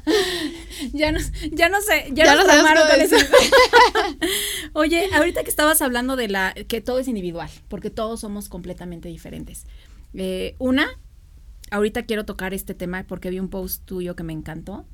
[0.94, 1.20] ya no,
[1.52, 3.18] ya no sé, ya, nos con eso.
[4.74, 9.10] Oye, ahorita que estabas hablando de la que todo es individual, porque todos somos completamente
[9.10, 9.68] diferentes.
[10.16, 10.88] Eh, una,
[11.72, 14.86] ahorita quiero tocar este tema porque vi un post tuyo que me encantó,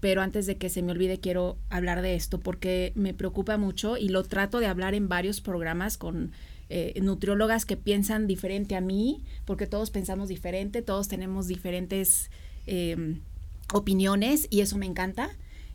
[0.00, 3.96] pero antes de que se me olvide quiero hablar de esto porque me preocupa mucho
[3.96, 6.32] y lo trato de hablar en varios programas con
[6.68, 12.30] eh, nutriólogas que piensan diferente a mí, porque todos pensamos diferente, todos tenemos diferentes
[12.66, 13.20] em,
[13.74, 15.30] opiniones y eso me encanta.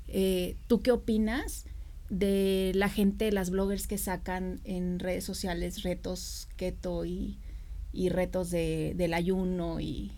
[0.08, 1.66] Eh, ¿Tú qué opinas
[2.10, 7.38] de la gente, las bloggers que sacan en redes sociales retos keto y,
[8.10, 10.12] retos de, del ayuno y...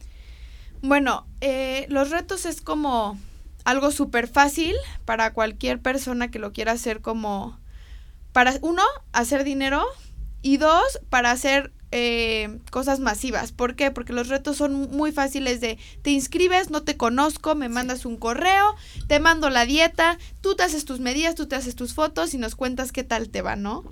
[0.82, 3.18] Bueno, eh, los retos es como
[3.66, 7.60] algo súper fácil para cualquier persona que lo quiera hacer como
[8.32, 9.86] para uno hacer dinero
[10.42, 13.52] y dos para hacer eh, cosas masivas.
[13.52, 13.92] ¿Por qué?
[13.92, 18.18] Porque los retos son muy fáciles de te inscribes, no te conozco, me mandas un
[18.18, 18.76] correo,
[19.08, 22.38] te mando la dieta, tú te haces tus medidas, tú te haces tus fotos y
[22.38, 23.84] nos cuentas qué tal te va, ¿no?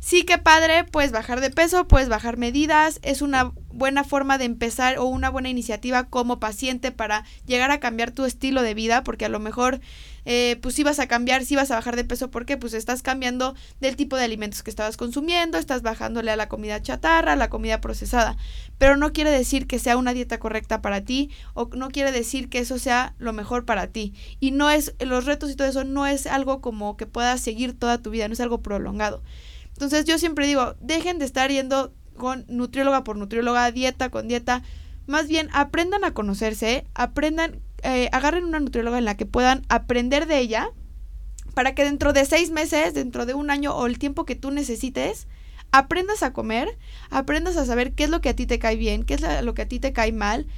[0.00, 4.44] Sí que padre, puedes bajar de peso, puedes bajar medidas, es una buena forma de
[4.44, 9.04] empezar o una buena iniciativa como paciente para llegar a cambiar tu estilo de vida,
[9.04, 9.80] porque a lo mejor
[10.24, 13.02] eh, pues sí vas a cambiar, sí vas a bajar de peso, porque pues estás
[13.02, 17.36] cambiando del tipo de alimentos que estabas consumiendo, estás bajándole a la comida chatarra, a
[17.36, 18.36] la comida procesada,
[18.78, 22.48] pero no quiere decir que sea una dieta correcta para ti o no quiere decir
[22.48, 24.12] que eso sea lo mejor para ti.
[24.38, 27.78] Y no es, los retos y todo eso no es algo como que puedas seguir
[27.78, 29.22] toda tu vida, no es algo prolongado.
[29.78, 34.64] Entonces yo siempre digo, dejen de estar yendo con nutrióloga por nutrióloga, dieta con dieta.
[35.06, 40.26] Más bien aprendan a conocerse, aprendan, eh, agarren una nutrióloga en la que puedan aprender
[40.26, 40.72] de ella
[41.54, 44.50] para que dentro de seis meses, dentro de un año o el tiempo que tú
[44.50, 45.28] necesites,
[45.70, 46.76] aprendas a comer,
[47.10, 49.54] aprendas a saber qué es lo que a ti te cae bien, qué es lo
[49.54, 50.48] que a ti te cae mal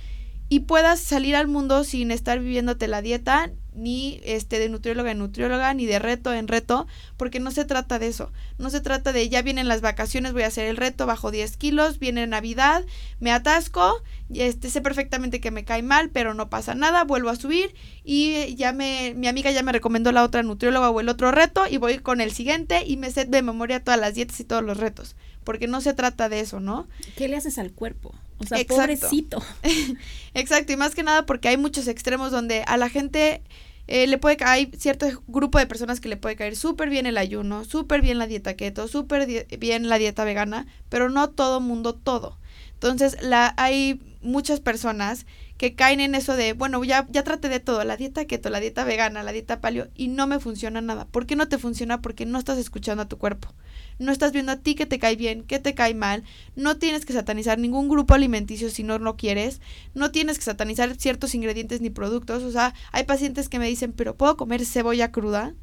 [0.52, 5.18] y puedas salir al mundo sin estar viviéndote la dieta ni este de nutrióloga en
[5.18, 8.32] nutrióloga ni de reto en reto porque no se trata de eso.
[8.58, 11.56] No se trata de ya vienen las vacaciones voy a hacer el reto bajo 10
[11.56, 12.84] kilos viene navidad
[13.20, 14.02] me atasco
[14.34, 18.56] este sé perfectamente que me cae mal pero no pasa nada vuelvo a subir y
[18.56, 21.76] ya me mi amiga ya me recomendó la otra nutrióloga o el otro reto y
[21.76, 24.78] voy con el siguiente y me sé de memoria todas las dietas y todos los
[24.78, 28.64] retos porque no se trata de eso no qué le haces al cuerpo o sea,
[28.66, 29.42] pobrecito.
[30.34, 33.42] Exacto, y más que nada porque hay muchos extremos donde a la gente
[33.86, 37.18] eh, le puede hay cierto grupo de personas que le puede caer súper bien el
[37.18, 41.94] ayuno, súper bien la dieta keto, súper bien la dieta vegana, pero no todo mundo
[41.94, 42.38] todo.
[42.74, 45.26] Entonces, la, hay muchas personas
[45.58, 48.60] que caen en eso de, bueno, ya, ya traté de todo, la dieta keto, la
[48.60, 51.04] dieta vegana, la dieta paleo, y no me funciona nada.
[51.04, 52.00] ¿Por qué no te funciona?
[52.00, 53.52] Porque no estás escuchando a tu cuerpo
[54.00, 56.24] no estás viendo a ti que te cae bien, que te cae mal,
[56.56, 59.60] no tienes que satanizar ningún grupo alimenticio si no lo quieres,
[59.94, 63.92] no tienes que satanizar ciertos ingredientes ni productos, o sea, hay pacientes que me dicen,
[63.92, 65.54] pero ¿puedo comer cebolla cruda?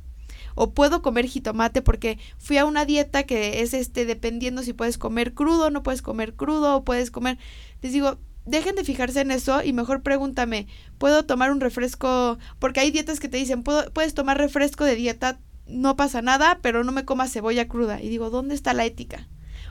[0.59, 4.97] o puedo comer jitomate porque fui a una dieta que es este dependiendo si puedes
[4.97, 7.37] comer crudo, no puedes comer crudo o puedes comer.
[7.83, 12.39] Les digo, dejen de fijarse en eso y mejor pregúntame, ¿puedo tomar un refresco?
[12.57, 16.83] Porque hay dietas que te dicen, puedes tomar refresco de dieta no pasa nada, pero
[16.83, 18.01] no me coma cebolla cruda.
[18.01, 19.27] Y digo, ¿dónde está la ética?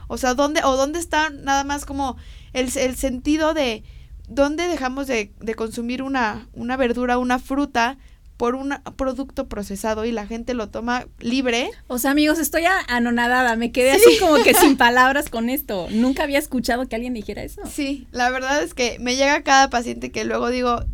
[0.07, 2.17] O sea, ¿dónde, o dónde está nada más como
[2.53, 3.83] el, el sentido de
[4.27, 7.97] dónde dejamos de, de, consumir una, una verdura, una fruta
[8.37, 11.71] por un producto procesado y la gente lo toma libre.
[11.87, 15.87] O sea, amigos, estoy anonadada, me quedé así como que sin palabras con esto.
[15.89, 17.61] Nunca había escuchado que alguien dijera eso.
[17.65, 20.85] Sí, la verdad es que me llega cada paciente que luego digo,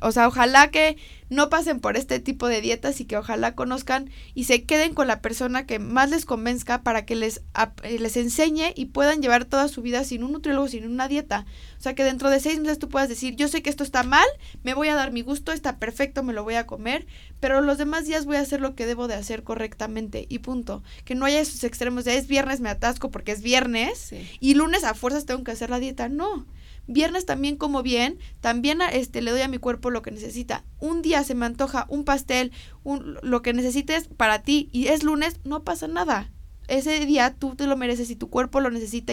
[0.00, 0.96] o sea, ojalá que
[1.28, 5.08] no pasen por este tipo de dietas y que ojalá conozcan y se queden con
[5.08, 7.42] la persona que más les convenzca para que les,
[7.82, 11.46] eh, les enseñe y puedan llevar toda su vida sin un nutriólogo, sin una dieta.
[11.78, 14.02] O sea, que dentro de seis meses tú puedas decir, yo sé que esto está
[14.02, 14.26] mal,
[14.62, 17.06] me voy a dar mi gusto, está perfecto, me lo voy a comer,
[17.40, 20.82] pero los demás días voy a hacer lo que debo de hacer correctamente y punto.
[21.04, 24.84] Que no haya esos extremos de es viernes, me atasco porque es viernes y lunes
[24.84, 26.08] a fuerzas tengo que hacer la dieta.
[26.08, 26.46] No
[26.86, 30.64] Viernes también como bien, también este, le doy a mi cuerpo lo que necesita.
[30.78, 32.52] Un día se me antoja un pastel,
[32.84, 36.30] un, lo que necesites para ti y es lunes, no pasa nada.
[36.68, 39.12] Ese día tú te lo mereces y tu cuerpo lo necesita,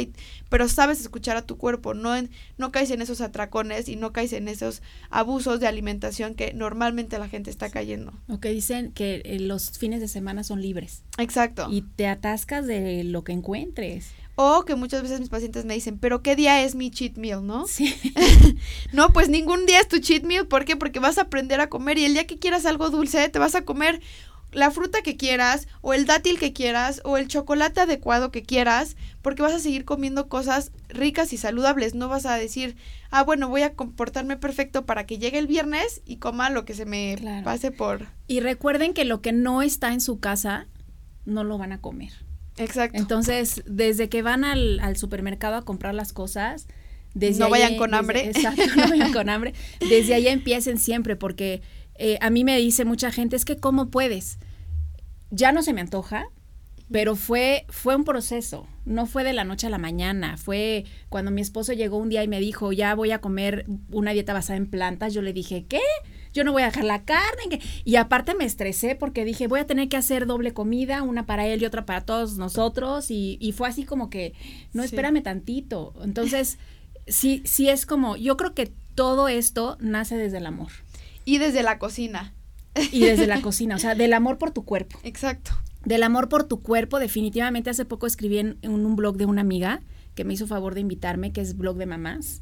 [0.49, 2.13] pero sabes escuchar a tu cuerpo, no,
[2.57, 7.19] no caes en esos atracones y no caes en esos abusos de alimentación que normalmente
[7.19, 8.13] la gente está cayendo.
[8.27, 11.03] O que dicen que eh, los fines de semana son libres.
[11.17, 11.67] Exacto.
[11.69, 14.11] Y te atascas de lo que encuentres.
[14.35, 17.45] O que muchas veces mis pacientes me dicen, pero ¿qué día es mi cheat meal,
[17.45, 17.67] no?
[17.67, 17.95] Sí.
[18.93, 20.47] no, pues ningún día es tu cheat meal.
[20.47, 20.75] ¿Por qué?
[20.75, 23.53] Porque vas a aprender a comer y el día que quieras algo dulce, te vas
[23.53, 24.01] a comer
[24.53, 28.95] la fruta que quieras, o el dátil que quieras, o el chocolate adecuado que quieras,
[29.21, 31.95] porque vas a seguir comiendo cosas ricas y saludables.
[31.95, 32.75] No vas a decir,
[33.09, 36.75] ah, bueno, voy a comportarme perfecto para que llegue el viernes y coma lo que
[36.75, 38.07] se me pase por.
[38.27, 40.67] Y recuerden que lo que no está en su casa,
[41.25, 42.11] no lo van a comer.
[42.57, 42.97] Exacto.
[42.97, 46.67] Entonces, desde que van al, al supermercado a comprar las cosas,
[47.13, 48.25] desde no vayan con hambre.
[48.29, 49.53] Exacto, no vayan con hambre.
[49.79, 51.61] Desde ahí empiecen siempre, porque
[51.95, 54.39] eh, a mí me dice mucha gente, es que ¿cómo puedes?
[55.29, 56.27] Ya no se me antoja,
[56.91, 61.31] pero fue, fue un proceso, no fue de la noche a la mañana, fue cuando
[61.31, 64.57] mi esposo llegó un día y me dijo, ya voy a comer una dieta basada
[64.57, 65.81] en plantas, yo le dije, ¿qué?
[66.33, 67.61] Yo no voy a dejar la carne.
[67.85, 71.47] Y aparte me estresé porque dije, voy a tener que hacer doble comida, una para
[71.47, 73.11] él y otra para todos nosotros.
[73.11, 74.33] Y, y fue así como que,
[74.73, 75.93] no, espérame tantito.
[76.03, 76.57] Entonces,
[77.07, 80.71] sí, sí es como, yo creo que todo esto nace desde el amor.
[81.25, 82.33] Y desde la cocina.
[82.91, 84.99] Y desde la cocina, o sea, del amor por tu cuerpo.
[85.03, 85.51] Exacto.
[85.85, 89.81] Del amor por tu cuerpo, definitivamente hace poco escribí en, un blog de una amiga
[90.15, 92.41] que me hizo favor de invitarme, que es Blog de Mamás.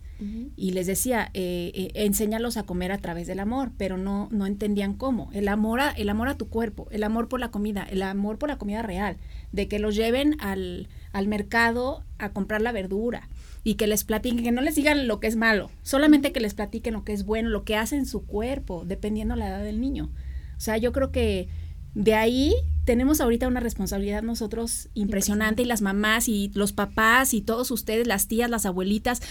[0.55, 4.45] Y les decía, eh, eh, enséñalos a comer a través del amor, pero no, no
[4.45, 5.29] entendían cómo.
[5.34, 8.38] El amor, a, el amor a tu cuerpo, el amor por la comida, el amor
[8.38, 9.17] por la comida real,
[9.51, 13.29] de que los lleven al, al mercado a comprar la verdura
[13.63, 16.53] y que les platiquen, que no les digan lo que es malo, solamente que les
[16.53, 19.82] platiquen lo que es bueno, lo que hace en su cuerpo, dependiendo la edad del
[19.82, 20.11] niño.
[20.57, 21.47] O sea, yo creo que
[21.93, 22.53] de ahí
[22.86, 28.07] tenemos ahorita una responsabilidad nosotros impresionante y las mamás y los papás y todos ustedes,
[28.07, 29.22] las tías, las abuelitas.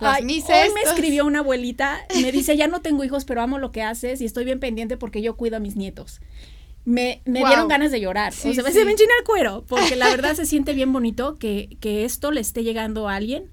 [0.00, 3.82] Hoy me escribió una abuelita me dice, ya no tengo hijos, pero amo lo que
[3.82, 6.20] haces y estoy bien pendiente porque yo cuido a mis nietos.
[6.84, 8.32] Me, dieron ganas de llorar.
[8.32, 11.78] o sea, se me enchina el cuero, porque la verdad se siente bien bonito que,
[11.80, 13.50] que esto le esté llegando a alguien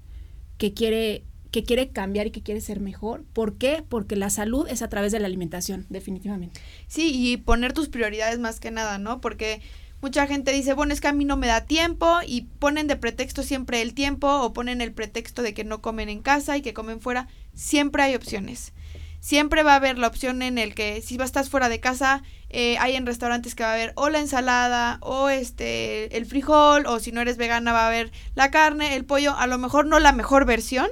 [0.58, 3.24] que quiere que quiere cambiar y que quiere ser mejor.
[3.34, 3.84] ¿Por qué?
[3.86, 6.58] Porque la salud es a través de la alimentación, definitivamente.
[6.88, 9.20] Sí, y poner tus prioridades más que nada, ¿no?
[9.20, 9.60] Porque
[10.02, 12.96] mucha gente dice, bueno, es que a mí no me da tiempo y ponen de
[12.96, 16.62] pretexto siempre el tiempo o ponen el pretexto de que no comen en casa y
[16.62, 17.28] que comen fuera.
[17.54, 18.72] Siempre hay opciones.
[19.20, 22.76] Siempre va a haber la opción en el que si estás fuera de casa, eh,
[22.78, 26.98] hay en restaurantes que va a haber o la ensalada o este el frijol o
[26.98, 30.00] si no eres vegana va a haber la carne, el pollo, a lo mejor no
[30.00, 30.88] la mejor versión,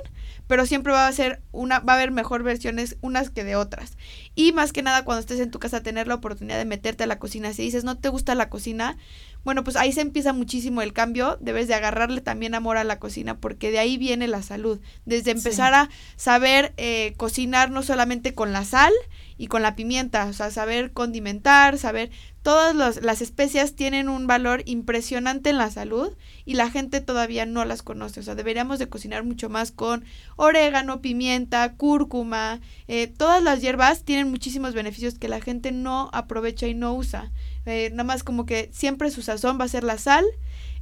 [0.51, 3.96] pero siempre va a ser una, va a haber mejor versiones unas que de otras.
[4.34, 7.07] Y más que nada cuando estés en tu casa tener la oportunidad de meterte a
[7.07, 7.53] la cocina.
[7.53, 8.96] Si dices no te gusta la cocina,
[9.44, 11.38] bueno, pues ahí se empieza muchísimo el cambio.
[11.40, 14.80] Debes de agarrarle también amor a la cocina porque de ahí viene la salud.
[15.05, 18.92] Desde empezar a saber eh, cocinar no solamente con la sal
[19.41, 22.11] y con la pimienta, o sea, saber condimentar, saber
[22.43, 26.16] Todas las especias tienen un valor impresionante en la salud
[26.47, 28.20] y la gente todavía no las conoce.
[28.20, 32.62] O sea, deberíamos de cocinar mucho más con orégano, pimienta, cúrcuma.
[32.88, 37.30] Eh, todas las hierbas tienen muchísimos beneficios que la gente no aprovecha y no usa.
[37.66, 40.24] Eh, nada más como que siempre su sazón va a ser la sal,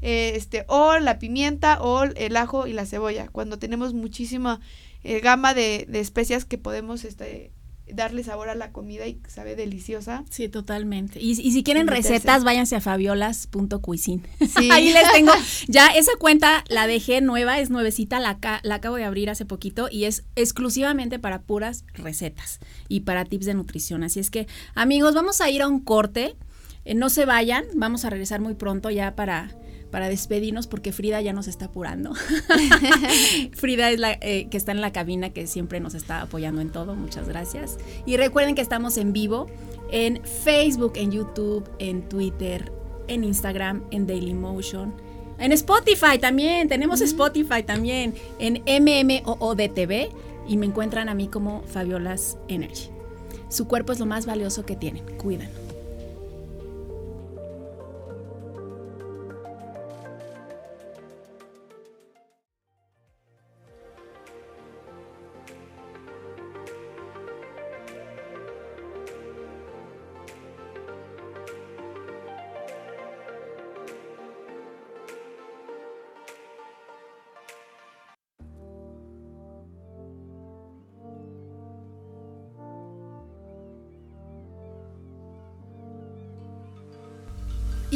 [0.00, 3.26] eh, este, o la pimienta, o el ajo y la cebolla.
[3.32, 4.60] Cuando tenemos muchísima
[5.22, 7.50] gama de, de especias que podemos este,
[7.92, 10.24] darle sabor a la comida y sabe deliciosa.
[10.30, 11.20] Sí, totalmente.
[11.20, 14.22] Y, y si quieren recetas, váyanse a fabiolas.cuisine.
[14.40, 14.68] Sí.
[14.72, 15.32] Ahí les tengo.
[15.68, 19.88] Ya esa cuenta la dejé nueva, es nuevecita, la, la acabo de abrir hace poquito
[19.90, 22.58] y es exclusivamente para puras recetas
[22.88, 24.02] y para tips de nutrición.
[24.02, 26.36] Así es que, amigos, vamos a ir a un corte.
[26.84, 29.50] Eh, no se vayan, vamos a regresar muy pronto ya para
[29.90, 32.14] para despedirnos porque Frida ya nos está apurando.
[33.54, 36.70] Frida es la eh, que está en la cabina que siempre nos está apoyando en
[36.70, 36.94] todo.
[36.94, 37.78] Muchas gracias.
[38.06, 39.46] Y recuerden que estamos en vivo
[39.90, 42.72] en Facebook, en YouTube, en Twitter,
[43.06, 44.94] en Instagram, en Dailymotion.
[45.38, 50.08] En Spotify también, tenemos Spotify también, en MMOODTV
[50.48, 52.90] y me encuentran a mí como Fabiolas Energy.
[53.48, 55.67] Su cuerpo es lo más valioso que tienen, cuídenlo.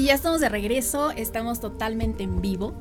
[0.02, 2.74] Y ya estamos de regreso, estamos totalmente en vivo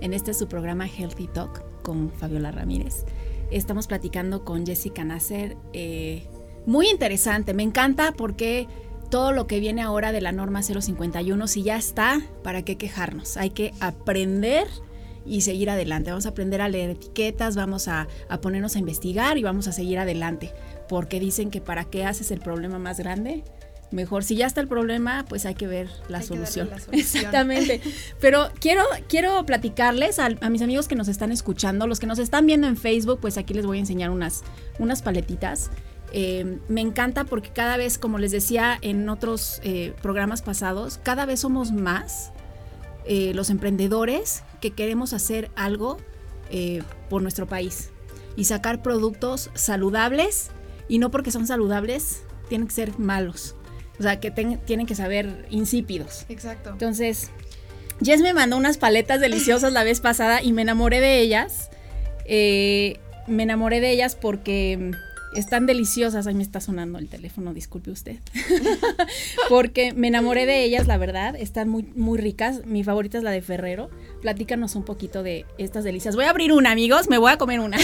[0.00, 3.04] en este su programa Healthy Talk con Fabiola Ramírez.
[3.50, 5.58] Estamos platicando con Jessica Nasser.
[5.74, 6.26] Eh,
[6.64, 8.68] muy interesante, me encanta porque
[9.10, 13.36] todo lo que viene ahora de la norma 051, si ya está, ¿para qué quejarnos?
[13.36, 14.66] Hay que aprender
[15.26, 16.08] y seguir adelante.
[16.08, 19.72] Vamos a aprender a leer etiquetas, vamos a, a, ponernos a investigar y vamos a
[19.72, 20.54] seguir adelante.
[20.88, 23.44] Porque dicen que para qué haces el problema más grande,
[23.92, 24.24] mejor.
[24.24, 26.70] Si ya está el problema, pues hay que ver la, solución.
[26.92, 27.80] Exactamente.
[28.20, 32.46] Pero quiero, quiero platicarles a, mis amigos que nos están escuchando, los que nos están
[32.46, 34.42] viendo en Facebook, pues aquí les voy a enseñar unas,
[34.78, 35.70] unas paletitas.
[36.12, 41.24] Eh, me encanta porque cada vez, como les decía en otros eh, programas pasados, cada
[41.24, 42.32] vez somos más
[43.06, 45.98] eh, los emprendedores que queremos hacer algo
[47.08, 47.88] por nuestro país
[48.36, 50.50] y sacar productos saludables
[50.86, 53.56] y no porque son saludables tienen que ser malos.
[53.98, 56.24] O sea, que tienen que saber insípidos.
[56.28, 56.70] Exacto.
[56.70, 57.30] Entonces,
[58.02, 61.70] Jess me mandó unas paletas deliciosas la vez pasada y me enamoré de ellas.
[62.24, 64.92] Eh, me enamoré de ellas porque
[65.34, 66.26] están deliciosas.
[66.26, 68.16] Ahí me está sonando el teléfono, disculpe usted.
[69.48, 71.36] porque me enamoré de ellas, la verdad.
[71.36, 72.66] Están muy, muy ricas.
[72.66, 73.90] Mi favorita es la de Ferrero.
[74.20, 76.16] Platícanos un poquito de estas delicias.
[76.16, 77.08] Voy a abrir una, amigos.
[77.08, 77.78] Me voy a comer una.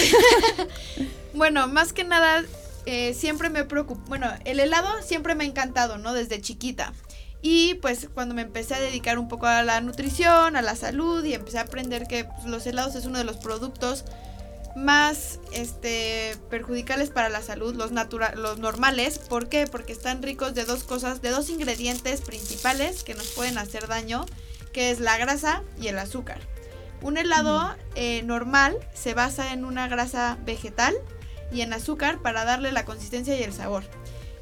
[1.33, 2.43] bueno, más que nada,
[2.91, 6.11] eh, siempre me preocupa, bueno, el helado siempre me ha encantado, ¿no?
[6.11, 6.91] Desde chiquita.
[7.39, 11.23] Y pues cuando me empecé a dedicar un poco a la nutrición, a la salud
[11.23, 14.05] y empecé a aprender que pues, los helados es uno de los productos
[14.75, 19.19] más este, perjudiciales para la salud, los, los normales.
[19.19, 19.67] ¿Por qué?
[19.67, 24.25] Porque están ricos de dos cosas, de dos ingredientes principales que nos pueden hacer daño,
[24.73, 26.39] que es la grasa y el azúcar.
[27.03, 30.95] Un helado eh, normal se basa en una grasa vegetal
[31.51, 33.83] y en azúcar para darle la consistencia y el sabor.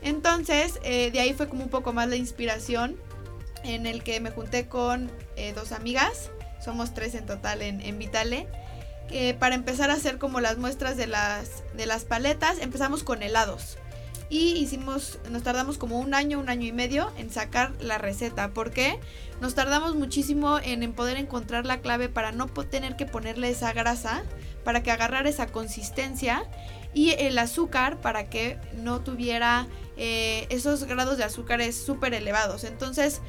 [0.01, 2.97] Entonces, eh, de ahí fue como un poco más la inspiración
[3.63, 6.29] en el que me junté con eh, dos amigas,
[6.63, 8.47] somos tres en total en, Vitale,
[9.39, 13.77] para empezar a hacer como las muestras de las, de las paletas, empezamos con helados.
[14.29, 18.49] Y hicimos, nos tardamos como un año, un año y medio en sacar la receta.
[18.49, 18.99] ¿Por qué?
[19.39, 23.71] Nos tardamos muchísimo en, en poder encontrar la clave para no tener que ponerle esa
[23.71, 24.23] grasa,
[24.65, 26.43] para que agarrara esa consistencia
[26.97, 29.67] y el azúcar para que no tuviera
[29.97, 32.63] eh, esos grados de azúcares súper elevados.
[32.63, 33.21] Entonces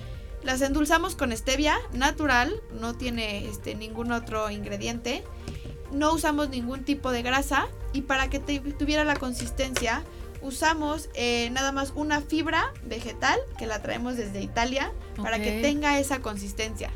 [0.42, 5.22] las endulzamos con stevia natural, no tiene este, ningún otro ingrediente.
[5.92, 10.02] No usamos ningún tipo de grasa y para que tuviera la consistencia
[10.40, 14.92] usamos eh, nada más una fibra vegetal que la traemos desde Italia
[15.22, 16.90] para que tenga esa consistencia.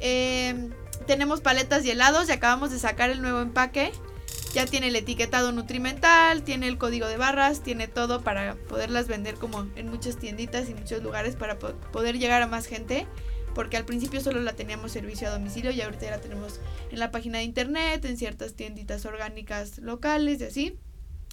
[0.00, 0.70] Eh,
[1.06, 3.92] tenemos paletas y helados y acabamos de sacar el nuevo empaque
[4.54, 9.34] ya tiene el etiquetado nutrimental, tiene el código de barras, tiene todo para poderlas vender
[9.34, 13.06] como en muchas tienditas y muchos lugares para poder llegar a más gente.
[13.54, 16.98] Porque al principio solo la teníamos servicio a domicilio y ahorita ya la tenemos en
[16.98, 20.78] la página de internet, en ciertas tienditas orgánicas locales y así.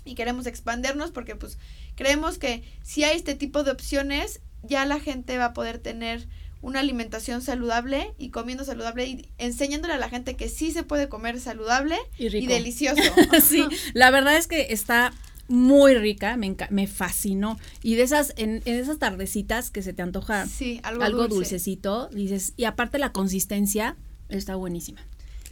[0.06, 1.60] Y queremos expandernos porque pues
[1.96, 6.28] creemos que si hay este tipo de opciones, ya la gente va a poder tener
[6.66, 11.08] una alimentación saludable y comiendo saludable y enseñándole a la gente que sí se puede
[11.10, 13.04] comer saludable y, delicioso.
[13.44, 15.14] sí, la verdad es que está
[15.48, 17.60] muy rica, me, me fascinó.
[17.84, 20.48] Y de esas, en, esas tardecitas que se te antoja
[20.82, 23.96] algo, dulcecito, dices, y aparte la consistencia
[24.30, 25.02] está buenísima.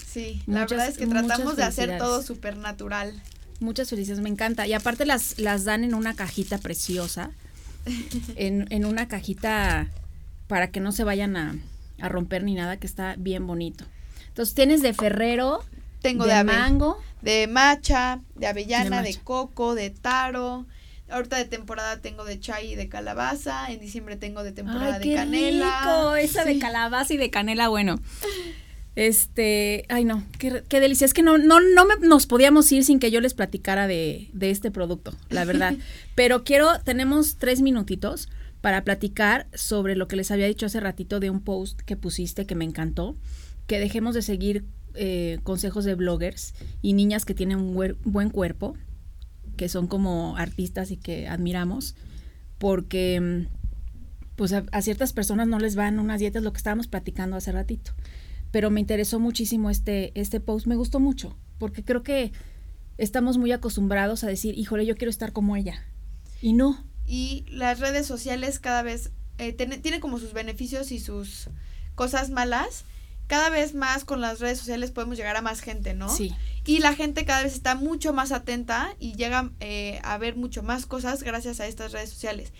[0.03, 3.21] Sí, la verdad es que tratamos de hacer todo súper natural.
[3.59, 4.65] Muchas felicidades, me encanta.
[4.65, 7.29] Y aparte las, las dan en una cajita preciosa,
[8.35, 9.91] en, en una cajita
[10.53, 11.55] para que no se vayan a,
[11.97, 13.85] romper ni nada, que está bien bonito.
[14.27, 15.63] Entonces tienes de Ferrero,
[16.03, 20.67] tengo de, mango, de macha, de avellana, de, coco, de taro.
[21.09, 23.71] Ahorita de temporada tengo de chai y de calabaza.
[23.71, 25.79] En diciembre tengo de temporada de canela.
[25.79, 27.99] Rico, esa de calabaza y de canela, bueno.
[28.95, 31.05] Este, ay no, qué, qué delicia.
[31.05, 34.51] Es que no, no, no nos podíamos ir sin que yo les platicara de, de
[34.51, 35.73] este producto, la verdad.
[36.13, 38.29] Pero quiero, tenemos tres minutitos
[38.63, 42.45] para platicar sobre lo que les había dicho hace ratito de un post que pusiste
[42.45, 43.17] que me encantó,
[43.67, 48.77] que dejemos de seguir eh, consejos de bloggers y niñas que tienen un buen cuerpo,
[49.57, 51.97] que son como artistas y que admiramos,
[52.57, 53.53] porque mm,
[54.37, 57.91] pues a, ciertas personas no les van unas dietas, lo que estábamos platicando hace ratito.
[58.51, 62.31] Pero me interesó muchísimo este, este post, me gustó mucho, porque creo que
[62.97, 65.83] estamos muy acostumbrados a decir, híjole, yo quiero estar como ella.
[66.41, 71.49] Y no, y las redes sociales cada vez eh, tienen como sus beneficios y sus
[71.95, 72.85] cosas malas.
[73.27, 76.09] Cada vez más con las redes sociales podemos llegar a más gente, ¿no?
[76.09, 76.33] Sí.
[76.65, 80.61] Y la gente cada vez está mucho más atenta y llega eh, a ver mucho
[80.61, 82.53] más cosas gracias a estas redes sociales.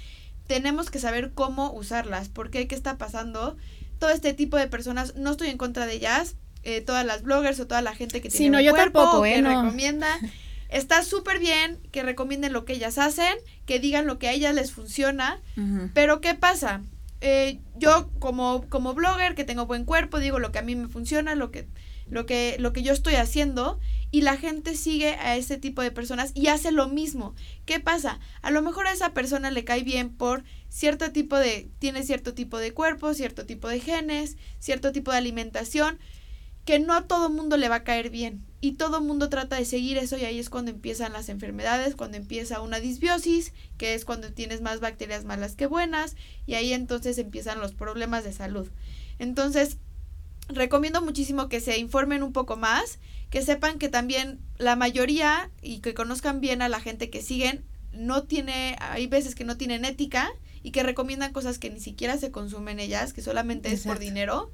[0.47, 3.57] Tenemos que saber cómo usarlas, porque qué está pasando.
[3.99, 7.59] Todo este tipo de personas, no estoy en contra de ellas, eh, todas las bloggers
[7.59, 9.35] o toda la gente que tiene sí, no, yo tampoco, ¿eh?
[9.35, 10.07] que recomienda
[10.73, 14.55] Está súper bien que recomienden lo que ellas hacen, que digan lo que a ellas
[14.55, 15.39] les funciona,
[15.93, 16.81] pero ¿qué pasa?
[17.21, 20.87] Eh, yo como, como blogger que tengo buen cuerpo, digo lo que a mí me
[20.87, 21.67] funciona, lo que,
[22.09, 25.91] lo que, lo que yo estoy haciendo, y la gente sigue a ese tipo de
[25.91, 27.35] personas y hace lo mismo.
[27.67, 28.19] ¿Qué pasa?
[28.41, 32.33] A lo mejor a esa persona le cae bien por cierto tipo de, tiene cierto
[32.33, 35.99] tipo de cuerpo, cierto tipo de genes, cierto tipo de alimentación,
[36.65, 39.57] que no a todo mundo le va a caer bien y todo el mundo trata
[39.57, 43.93] de seguir eso y ahí es cuando empiezan las enfermedades, cuando empieza una disbiosis, que
[43.93, 48.31] es cuando tienes más bacterias malas que buenas y ahí entonces empiezan los problemas de
[48.31, 48.69] salud.
[49.19, 49.79] Entonces,
[50.47, 52.99] recomiendo muchísimo que se informen un poco más,
[53.29, 57.65] que sepan que también la mayoría y que conozcan bien a la gente que siguen
[57.91, 60.31] no tiene, hay veces que no tienen ética
[60.63, 64.53] y que recomiendan cosas que ni siquiera se consumen ellas, que solamente es por dinero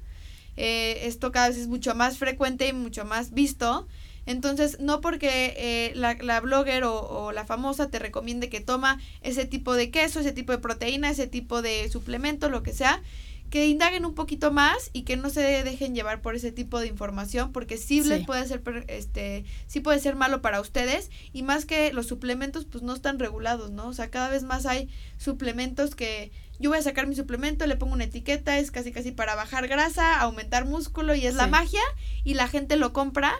[0.56, 3.86] eh, esto cada vez es mucho más frecuente y mucho más visto.
[4.26, 9.46] Entonces, no porque eh, la, la, blogger o, la famosa te recomiende que toma ese
[9.46, 13.02] tipo de queso, ese tipo de proteína, ese tipo de suplemento, lo que sea,
[13.50, 16.86] que indaguen un poquito más y que no se dejen llevar por ese tipo de
[16.86, 21.64] información porque sí, les puede ser este sí puede ser malo para ustedes y más
[21.66, 23.88] que los suplementos pues no están regulados, ¿no?
[23.88, 24.88] O sea, cada vez más hay
[25.18, 26.30] suplementos que
[26.60, 29.66] yo voy a sacar mi suplemento, le pongo una etiqueta, es casi casi para bajar
[29.66, 31.80] grasa, aumentar músculo y es la magia
[32.22, 33.32] y la gente lo compra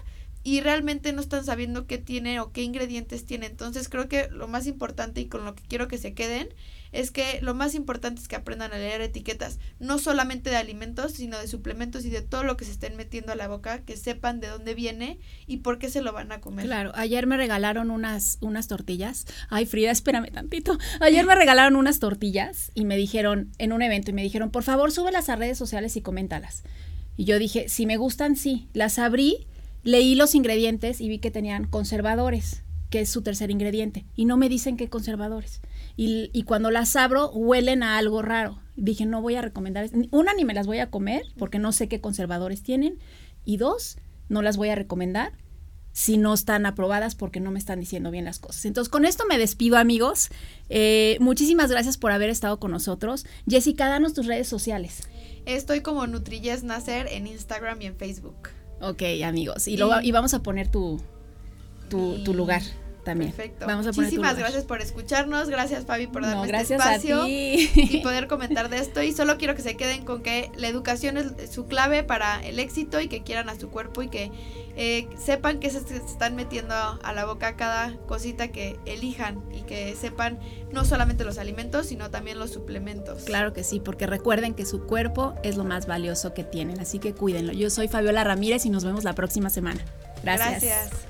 [0.43, 3.45] y realmente no están sabiendo qué tiene o qué ingredientes tiene.
[3.45, 6.49] Entonces creo que lo más importante y con lo que quiero que se queden
[6.93, 11.13] es que lo más importante es que aprendan a leer etiquetas, no solamente de alimentos,
[11.13, 13.97] sino de suplementos y de todo lo que se estén metiendo a la boca, que
[13.97, 16.67] sepan de dónde viene y por qué se lo van a comer.
[16.67, 19.27] Claro, ayer me regalaron unas, unas tortillas.
[19.49, 20.79] Ay, Frida, espérame tantito.
[21.01, 24.63] Ayer me regalaron unas tortillas y me dijeron, en un evento, y me dijeron, por
[24.63, 26.63] favor, súbelas a redes sociales y coméntalas.
[27.17, 28.69] Y yo dije, si me gustan, sí.
[28.73, 29.47] Las abrí,
[29.83, 34.37] leí los ingredientes y vi que tenían conservadores que es su tercer ingrediente, y no
[34.37, 35.61] me dicen qué conservadores.
[36.03, 38.59] Y, y, cuando las abro, huelen a algo raro.
[38.75, 39.91] Dije, no voy a recomendar.
[40.13, 42.99] Una, ni me las voy a comer, porque no sé qué conservadores tienen.
[43.45, 43.99] Y dos,
[44.31, 45.35] no las voy a recomendar
[45.93, 48.65] si no están aprobadas porque no me están diciendo bien las cosas.
[48.65, 50.31] Entonces, con esto me despido, amigos.
[50.71, 53.27] Eh, muchísimas gracias por haber estado con nosotros.
[53.47, 55.03] Jessica, danos tus redes sociales.
[55.45, 58.49] Estoy como Nutrilles Nacer en Instagram y en Facebook.
[58.81, 59.69] Ok, amigos.
[59.69, 60.99] Y, lo, y vamos a poner tu,
[61.91, 62.63] tu, lugar
[63.11, 63.33] también.
[63.33, 63.67] Perfecto.
[63.69, 65.49] Muchísimas gracias por escucharnos.
[65.49, 69.03] Gracias, Fabi, por darme este espacio y poder comentar de esto.
[69.03, 72.61] Y solo quiero que se queden con que la educación es su clave para el
[72.61, 74.31] éxito y que quieran a su cuerpo y que
[74.77, 79.97] eh, sepan que se, están metiendo a la boca cada cosita que elijan y que
[79.97, 80.39] sepan
[80.71, 83.25] no solamente los alimentos, sino también los suplementos.
[83.25, 87.01] Claro que sí, porque recuerden que su cuerpo es lo más valioso que tienen, así
[87.01, 87.53] que cuídenlo.
[87.53, 89.81] Yo soy Fabiola Ramírez y nos vemos la próxima semana.
[90.23, 90.63] Gracias.
[90.63, 91.10] Gracias.